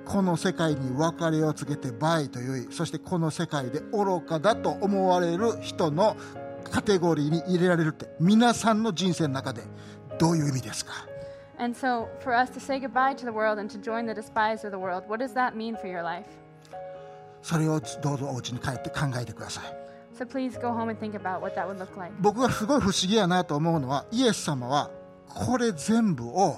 [0.06, 6.16] この世界に別れを告げてバイというそしてこの世界で愚かだと思われる人の
[6.72, 9.62] カテゴリーに入れられるって皆さんの人生の中で
[10.18, 10.94] どういう意味ですか
[11.58, 14.66] And so, for us to say goodbye to the world and to join the despised
[14.66, 16.26] of the world, what does that mean for your life?
[17.42, 19.85] それをどうぞお家に帰って考えてください
[20.18, 22.14] So, please go home and think about what that would look like.
[22.22, 24.90] 僕がすごい不思議やなと思うのはイエス様は
[25.28, 26.58] これ全部を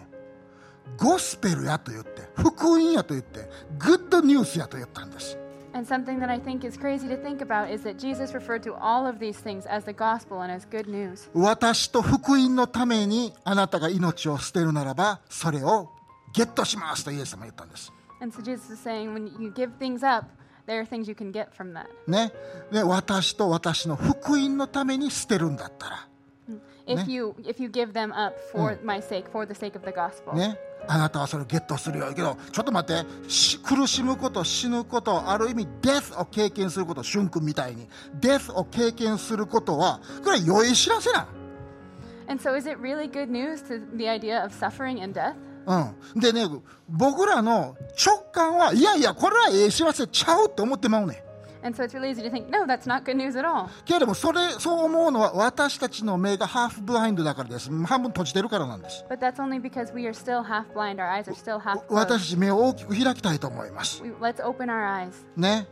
[0.97, 5.37] ゴスペルやと言って福音やと言ってグッドニュースやと言ったんです
[5.73, 8.73] And something that I think is crazy to think about is that Jesus referred to
[8.75, 11.29] all of these things as the gospel and as good news.
[11.33, 15.89] 私と福音のためにあなたが命を捨てるならばそれを
[16.33, 20.25] ゲットしますとイエス様は言ったんです And so, Jesus is saying when you give things up,
[22.07, 22.33] ね、
[22.71, 26.07] で私と私の福音のために捨てるんだったら。
[30.33, 33.05] ね、あなたはそれをゲットするよけどちょっと待って。
[33.63, 37.87] 苦しむこと死ぬことある意味デスを経験すること俊君みたいに。
[38.15, 41.27] デスを経験することはこれは良い知らせな。
[45.67, 46.45] うんでね
[46.89, 51.27] 僕らの直感はいやいやこれはええ知らせちゃうって思ってまうねん
[51.63, 53.67] And so, it's really easy to think, no, that's not good news at all.
[53.83, 60.97] けれどもそれそう思うのは私たちの目がハーフブラインドだからです半分閉じてるからなんです But that's only because we are still half blind.
[61.01, 65.11] Our eyes are still half 私た.ち目を大きく開きたいと思います We, let's open our eyes.
[65.35, 65.67] ね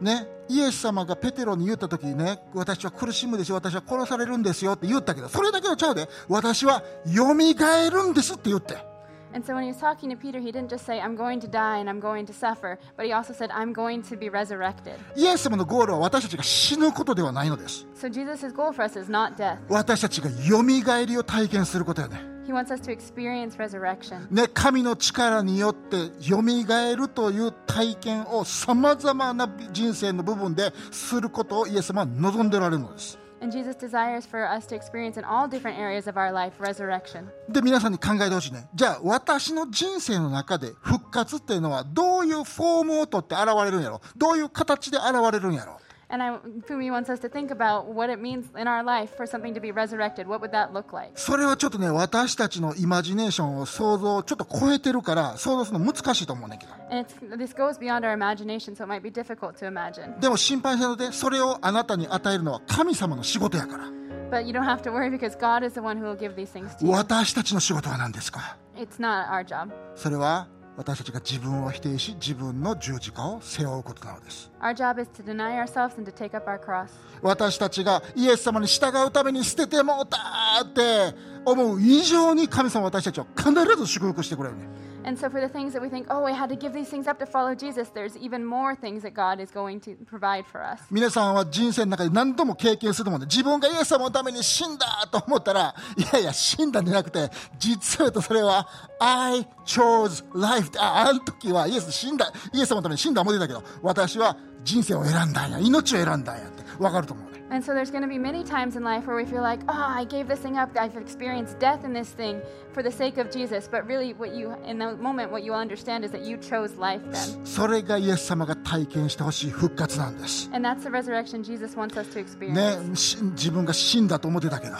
[0.00, 8.91] ねイエス様がペテロに言った時にね私は苦しむでしょ私は殺されるんですよって言ったけどそれだけのちゃうで私はよみがえるんですって言って
[9.34, 11.48] And so, when he was talking to Peter, he didn't just say, I'm going to
[11.48, 14.98] die and I'm going to suffer, but he also said, I'm going to be resurrected.
[15.16, 19.58] イエス様のゴールは私たちが死ぬことではないのです So, Jesus' goal for us is not death.
[19.68, 24.26] 私たちがよみがえりを体験することよね He wants us to experience resurrection.
[24.30, 36.60] ね神の力によってよみがえるという体験をさまざまな人生の部分ですることをイエス様は望んでおられるのです And Jesus desires for us to experience in all different areas of our life
[36.60, 37.26] resurrection.
[37.48, 45.80] で皆さんに考えてほしいねじゃあ私の人生の中で復活っていうのはどういうフォームをとって現れるんやろどういう形で現れるんやろ
[46.12, 46.36] And I,
[46.68, 49.60] Fumi wants us to think about what it means in our life for something to
[49.60, 50.26] be resurrected.
[50.28, 51.12] What would that look like?
[51.14, 57.06] それはちょっとね私たちのイマジネーションを想像をちょっと超えてるから想像するの難しいと思うねんけど And
[57.42, 60.20] this goes beyond our imagination, so it might be difficult to imagine.
[60.20, 63.84] でも心配せんのでそれをあなたに与えるのは神様の仕事やから
[64.30, 66.52] But you don't have to worry because God is the one who will give these
[66.52, 66.92] things to you.
[66.92, 69.70] 私たちの仕事は何ですか It's not our job.
[69.94, 70.46] それは
[70.76, 76.88] 私たちが自分を否定し自分の十字架を背負うことなのです Our job is to deny ourselves and to take up our cross.
[77.20, 80.18] 私たちがイエス様に従うために捨ててもうた
[80.64, 81.14] って
[81.44, 84.64] 思う以上に神様は私たちを必ず祝福してくれるね
[85.04, 87.08] And so, for the things that we think, oh, I had to give these things
[87.08, 90.62] up to follow Jesus, there's even more things that God is going to provide for
[90.62, 90.80] us.
[90.90, 98.68] 皆さんは人生の中で何度も経験すると思うんで自分がイエス様のために死んだと思ったらいやいや死んだんじゃなくて実は言うとそれは
[99.00, 109.15] I chose life ああの時はイエス死んだイエス様のために死んだ思い出だけど私は人生を選んだんや命を選んだんやって分かると思う And so, there's going to be many times in life where
[109.15, 110.69] we feel like, oh, I gave this thing up.
[110.77, 112.41] I've experienced death in this thing
[112.73, 113.67] for the sake of Jesus.
[113.67, 116.75] But really, what you, in the moment, what you will understand is that you chose
[116.75, 117.45] life then.
[117.45, 122.89] それがイエス様が体験してほしい復活なんです And that's the resurrection Jesus wants us to experience.
[122.89, 124.75] ねし自分が死んだと思ってたけど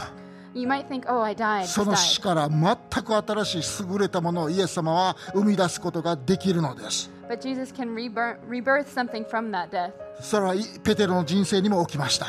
[0.53, 1.65] You might think, oh, I died.
[1.67, 1.95] そ Just の died.
[1.97, 9.91] 死から全く新しい優れたものをイエス様は生み出すことができるのです But Jesus can rebirth, rebirth something from that death.
[10.20, 10.54] それは
[10.84, 12.26] ペテロの人生にも起きました。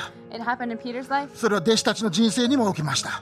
[1.36, 3.22] それは弟子たちの人生にも起きました。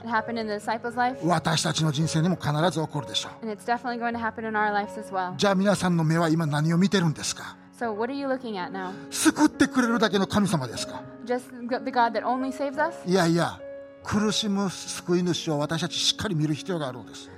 [1.24, 3.46] 私たちの人生にも必ず起こるでしょう。
[5.36, 7.54] じゃあ皆さんの目は今何を見てるんですか、
[9.10, 11.02] 救ってくれるだけの神様ですか？
[13.06, 13.60] いやいや、
[14.02, 17.30] 苦しむ救い主を私たちしっかり見る必要があるんです。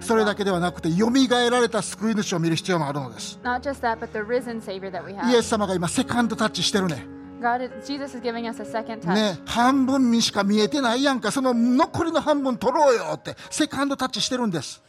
[0.00, 3.38] それだけではなくて、よみがえられた救い主を見る必要があるのです。
[3.42, 7.06] That, イエス様が今、セカンドタッチしてるね。
[7.40, 9.14] God, Jesus is giving us a second touch.
[9.14, 14.82] ね半分にしか見えてないやんか、その残りの半分取ろうよって、セカンドタッチしてるんです。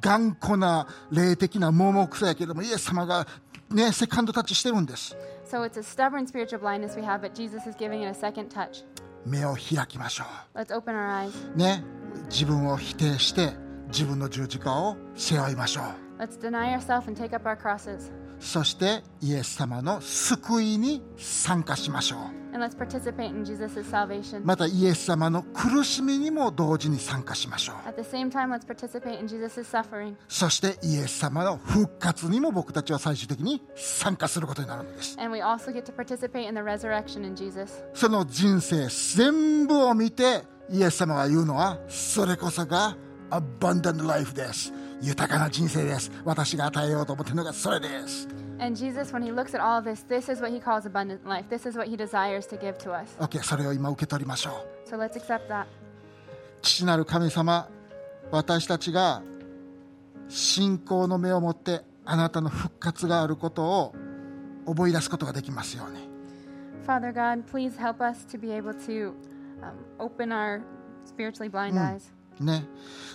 [0.00, 3.26] 頑固な霊的な盲目さやけども、イエス様が、
[3.70, 5.16] ね、セカンドタッチしてるんです。
[5.45, 8.83] So it's a stubborn spiritual blindness we have, but Jesus is giving it a second touch.
[9.25, 10.23] 目を開きましょ
[10.55, 11.31] Let's open our eyes.
[11.53, 11.83] うね
[12.29, 13.51] 自分を否定して
[13.87, 18.11] 自分の十字架を背負いましょう Let's deny ourselves and take up our crosses.
[18.38, 22.18] そしてイエス様の救いに参加しましょう。
[24.44, 27.76] またイエス様の苦しみにも同時に参加しましょう。
[30.28, 35.16] そしてイエス様の復活にも僕たちは最終的に参加することになるんです。
[37.94, 42.96] その人生全部を見てイエス様が言うのはそれこそが
[43.28, 44.72] アバンダントライフです。
[45.02, 48.28] 豊かな人生です私が与えようと思っているのがそれです
[48.58, 51.28] And Jesus, when he looks at all of this, this is what he calls abundant
[51.28, 51.44] life.
[51.50, 53.14] This is what he desires to give to us.
[53.20, 55.66] OK それを今受け取りましょう So let's accept that.
[56.62, 57.68] 父なる神様
[58.30, 59.22] 私たちが
[60.28, 63.94] 信仰の目を持ってあなたの復活があることを
[64.64, 66.06] 思い出すことができますように
[66.86, 69.12] Father God, please help us to be able to
[69.60, 70.62] um, open our
[71.04, 72.12] spiritually blind eyes.
[72.40, 72.66] ね、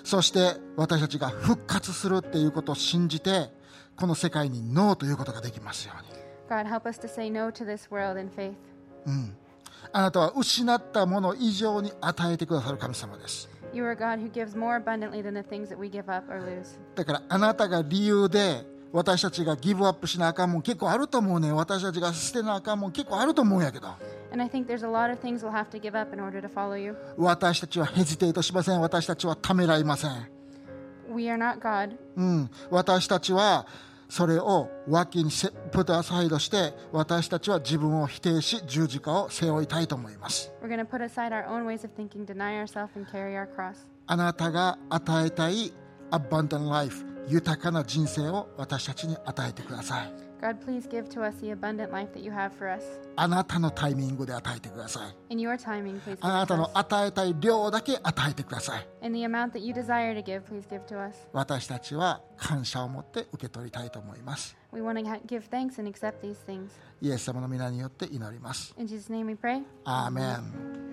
[0.04, 3.50] そして私たちが復活するっていうことを信じて
[3.96, 6.22] この世界にノーということができますように。
[9.06, 9.36] うん、
[9.94, 13.50] あなたは失ったもの以上に与えてくださる神様です。
[16.96, 21.52] だからあなたが理由で私たちがギブアップしなあかんも結構あると思うね。
[21.52, 23.88] 私たちが捨てなあかんも結構あると思うんやけど。
[27.18, 28.82] 私たちはヘジテートしません。
[28.82, 30.12] 私たちはためらいません、
[32.16, 33.66] うん、私たちは
[34.10, 40.52] それを脇にセプトアサイドして私たちは自分を否定し十字架を背負いたいと思います。
[44.08, 45.74] あなたが与えたい
[46.10, 47.11] アバンダンライフ。
[47.28, 52.82] 豊かな人生を私たちに与えてください God, please give to us the abundant life that you have for us.
[53.16, 59.72] あなたのタイミングで与えてください In your timing, please あ give な it たの.与えたい量だけ与えてください In the amount that you
[59.72, 61.16] desire to give, please give to us.
[61.32, 66.70] 私たちは感謝を持って受け取りたいと思います We want to give thanks and accept these things.
[67.02, 69.62] イエス様の皆によって祈ります In Jesus' name we pray.
[69.86, 70.91] アーメン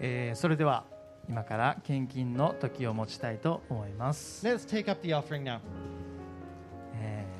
[0.00, 0.84] えーそれでは
[1.28, 5.60] 今から献金の時を持ちたいと思います、Let's take up the offering now.
[6.94, 7.38] えー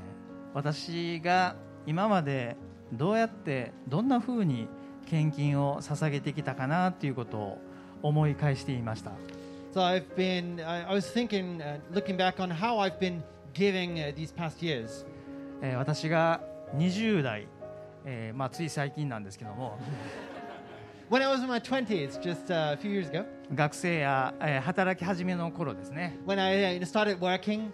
[0.54, 1.56] 私が
[1.86, 2.56] 今まで
[2.92, 4.66] どうやってどんなふうに
[5.06, 7.58] 献金を捧げてきたかなということを
[8.02, 9.12] 思い返していました
[9.74, 14.14] So I've been, I, was thinking, uh, looking back on how I've been giving uh,
[14.14, 15.06] these past years.
[15.62, 16.40] えー私が
[16.74, 17.46] 20代、
[18.04, 19.78] えーまあ、つい最近なんですけども
[21.10, 26.82] When I was in my 20s, just uh, a few years ago, 学生や、えー働き始めの頃ですね、when I uh,
[26.82, 27.70] started working,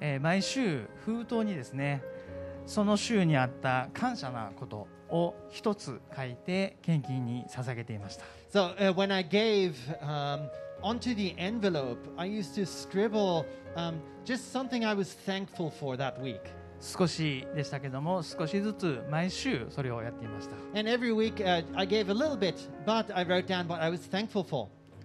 [0.00, 2.00] えー毎週封筒にですね
[2.66, 10.48] その週にあった感謝なことを一つ書いて献金に捧げていました so uh, when I gave um,
[10.82, 13.44] onto the envelope, I used to scribble
[13.74, 16.40] um, just something I was thankful for that week.
[16.80, 20.56] 少しでしたけども少しずつ毎週それをやっていました、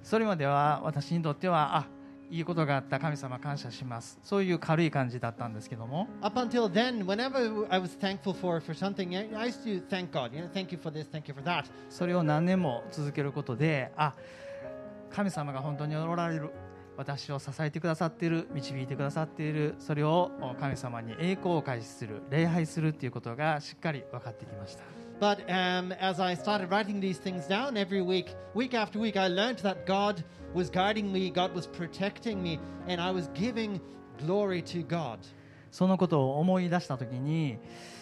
[0.01, 1.87] それまでは私にとってはあ
[2.31, 4.19] いいことがあった神様感謝します。
[4.23, 6.07] そういう軽い感じだったんですけども。
[11.89, 14.13] それを何年も続けることであ
[15.11, 15.95] 神様が本当に
[16.97, 24.83] 私を支えてくださっている導いてくださっているそれを神様に栄光を返しする礼拝するっていうことがしっかり分かってきました
[25.19, 29.29] But um, as I started writing these things down every week, week after week, I
[29.29, 30.21] learned that God
[30.53, 33.79] was guarding me, God was protecting me, and I was giving
[34.19, 35.19] glory to God.
[35.71, 37.94] そのことを思い出した時にあ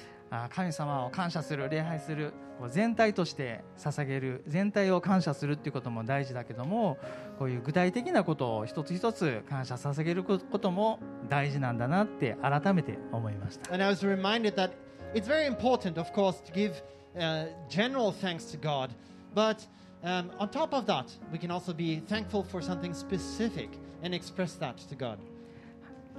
[0.49, 2.33] 神様を感謝する礼拝する
[2.69, 6.97] 全体として捧げる全体を感謝するっていうことも大事だけども
[7.37, 14.71] こういう具体的なことを一つ一つ感謝捧げることも大事なんだなって改めて思いました And I was reminded that
[15.13, 16.81] it's very important, of course, to give
[17.15, 18.89] uh, general thanks to God,
[19.35, 19.67] but
[20.03, 23.69] um, on top of that, we can also be thankful for something specific
[24.03, 25.17] and express that to God.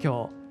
[0.00, 0.43] 今日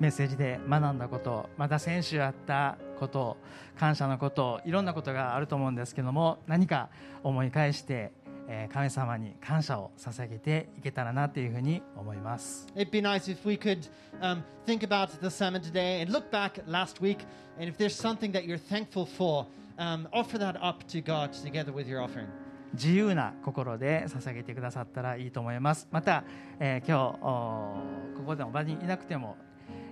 [0.00, 3.36] メッセージで学んだことまた先週あったこと
[3.78, 6.88] 感謝のこといろんなことがあると思うんですけども何か
[7.22, 8.12] 思い返して、
[8.48, 13.88] えー神様に感謝を捧げていけたらなというふうに思います It'd be nice if we could
[14.20, 17.18] um, think about the sermon today and look back last week,
[17.58, 19.46] and if there's something that you're thankful for,
[19.78, 22.28] um, offer that up to God together with your offering.
[22.74, 26.24] 自由な心で捧げてくださったらいいと思いますまた、
[26.60, 27.76] えー今日お
[28.18, 29.36] ここでの場にいなくても、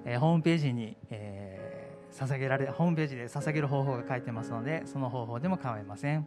[0.07, 1.77] えーホームページに、えー
[2.17, 6.27] 捧げられホームページで捧げる方法が書いてますのでその方法でも構いません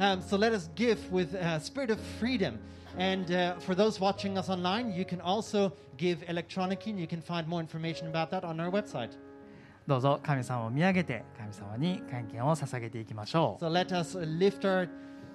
[0.00, 2.58] Um, so let us give with a spirit of freedom.
[2.98, 7.20] And uh, for those watching us online, you can also give electronically, and you can
[7.20, 9.10] find more information about that on our website.
[9.86, 14.88] どうぞ神様を見上げて神様に献金を捧げていきましょ So let us lift our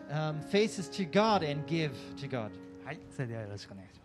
[0.10, 2.50] um, faces to God and give to God.
[2.84, 4.05] うはいそれではよろしくお願いします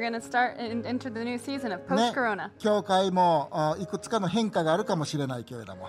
[0.00, 0.20] ね、
[2.58, 5.88] 教会も、uh, いくつかの変化があるかもしれないけれども。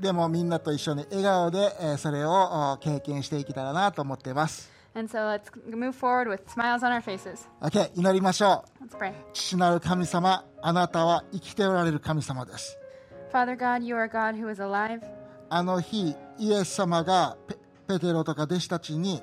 [0.00, 4.70] でもみんなと一緒に笑顔で、え、それを、uh, 経験していけたらなと思っています。
[4.92, 7.48] And so let's move forward with smiles on our faces.
[7.62, 8.84] Okay, 祈りましょう。
[8.84, 8.98] Let's
[9.32, 12.76] 父なる神様、あなたは生きておられる神様です
[13.94, 15.00] are God who is alive.
[15.48, 17.36] あの日、イエス様が,
[17.86, 19.22] ペテロとか弟子たちに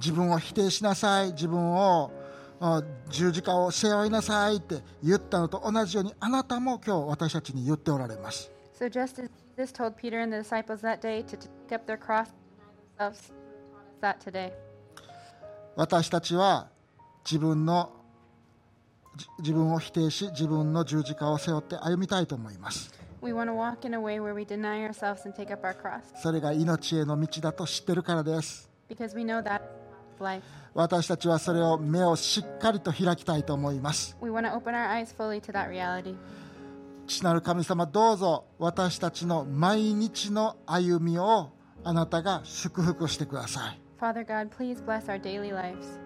[0.00, 2.10] 自分を否定しなさい自分を
[3.10, 8.50] 十字架を背負いなさいって言ったのと同じようにあなたも今日私たちに言っておられます。
[15.76, 16.68] 私たちは
[17.24, 17.92] 自分の
[19.38, 22.92] 自分を否定し自分の十字架を背負って歩みたいと思います。
[26.22, 28.70] それが命への道だと知ってるからです。
[30.74, 34.16] 私たちはそれを目をしっかりと開きたいと思います.
[37.06, 41.50] 父なる神様どうぞ私たちの毎日の歩みを
[41.82, 45.98] あなたが祝福してください Father God, please bless our daily lives.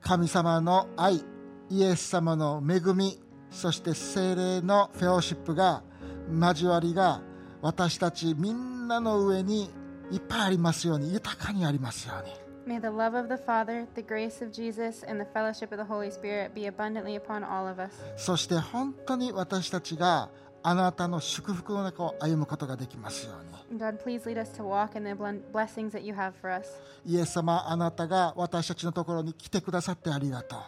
[0.00, 1.22] 神様の愛
[1.70, 3.20] イエス様の恵み
[3.50, 5.82] そして精霊のフェローシップが
[6.30, 7.20] 交わりが
[7.62, 9.70] 私たちみんなの上に
[10.10, 12.32] いっぱいありますように豊かにありますように
[12.66, 15.84] May the love of the Father, the grace of Jesus, and the fellowship of the
[15.90, 17.90] Holy Spirit be abundantly upon all of us.
[18.16, 20.28] そして本当に私たちが
[20.62, 23.32] あなたの祝福の中を歩むことができますよ
[23.70, 25.12] うに God, please lead us to walk in the
[25.52, 26.68] blessings that you have for us.
[27.06, 30.60] イエス様あなたが私たちのところに来てくださってありがとう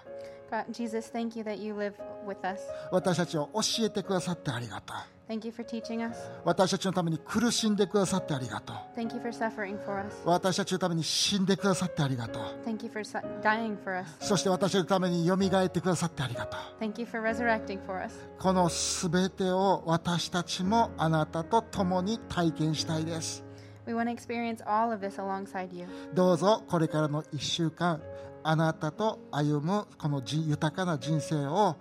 [0.50, 1.92] God, Jesus, thank you that you live
[2.26, 2.62] with us.
[2.90, 4.96] 私たちを教えてくださってありがとう
[5.30, 6.18] Thank you for teaching us.
[6.44, 10.16] 私たちのために苦しんでくださってありがとう Thank you for suffering for us.
[10.24, 13.00] 私たちのために死んでくださってありがとう Thank you for
[13.40, 14.16] dying for us.
[14.18, 18.12] そして私たちのためによみがえってくださってありがとう Thank you for resurrecting for us.
[18.40, 23.44] このすべてを私たちもあなたと共に体験したいです
[23.86, 25.86] We want to experience all of this alongside you.
[26.12, 28.02] どうぞこれからの1週間
[28.42, 31.76] あなたと歩むこのじ豊かな人生を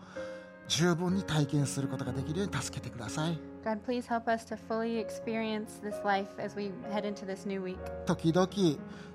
[0.69, 7.45] 十分に体験することができるように助けてください God, please help us to fully experience this life as we head into this
[7.45, 7.77] new week.
[8.05, 8.47] 時々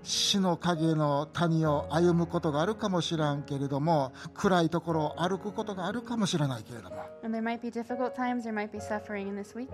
[0.03, 9.69] 死の影の谷を歩むことがあるかもしれんけれども暗いところを歩くことがあるかもしれないけれども And there might be difficult times, there might be suffering in this week,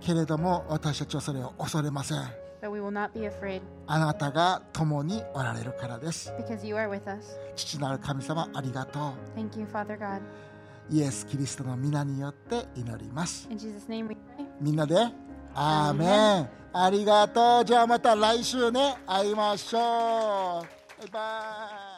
[0.00, 2.18] けれども私たちはそれを恐れません
[2.62, 7.36] but we will not be afraid あなたが共におられるからです because you are with us.
[7.54, 10.22] 父なる神様ありがと Thank you, Father God.
[10.90, 13.48] うイエス・キリストの皆によって祈ります.
[14.60, 14.96] みんなで
[15.54, 17.64] アーメンありがとう。
[17.64, 18.96] じゃあまた来週ね。
[19.06, 19.82] 会いましょう。
[19.82, 21.20] バイバ
[21.92, 21.95] イ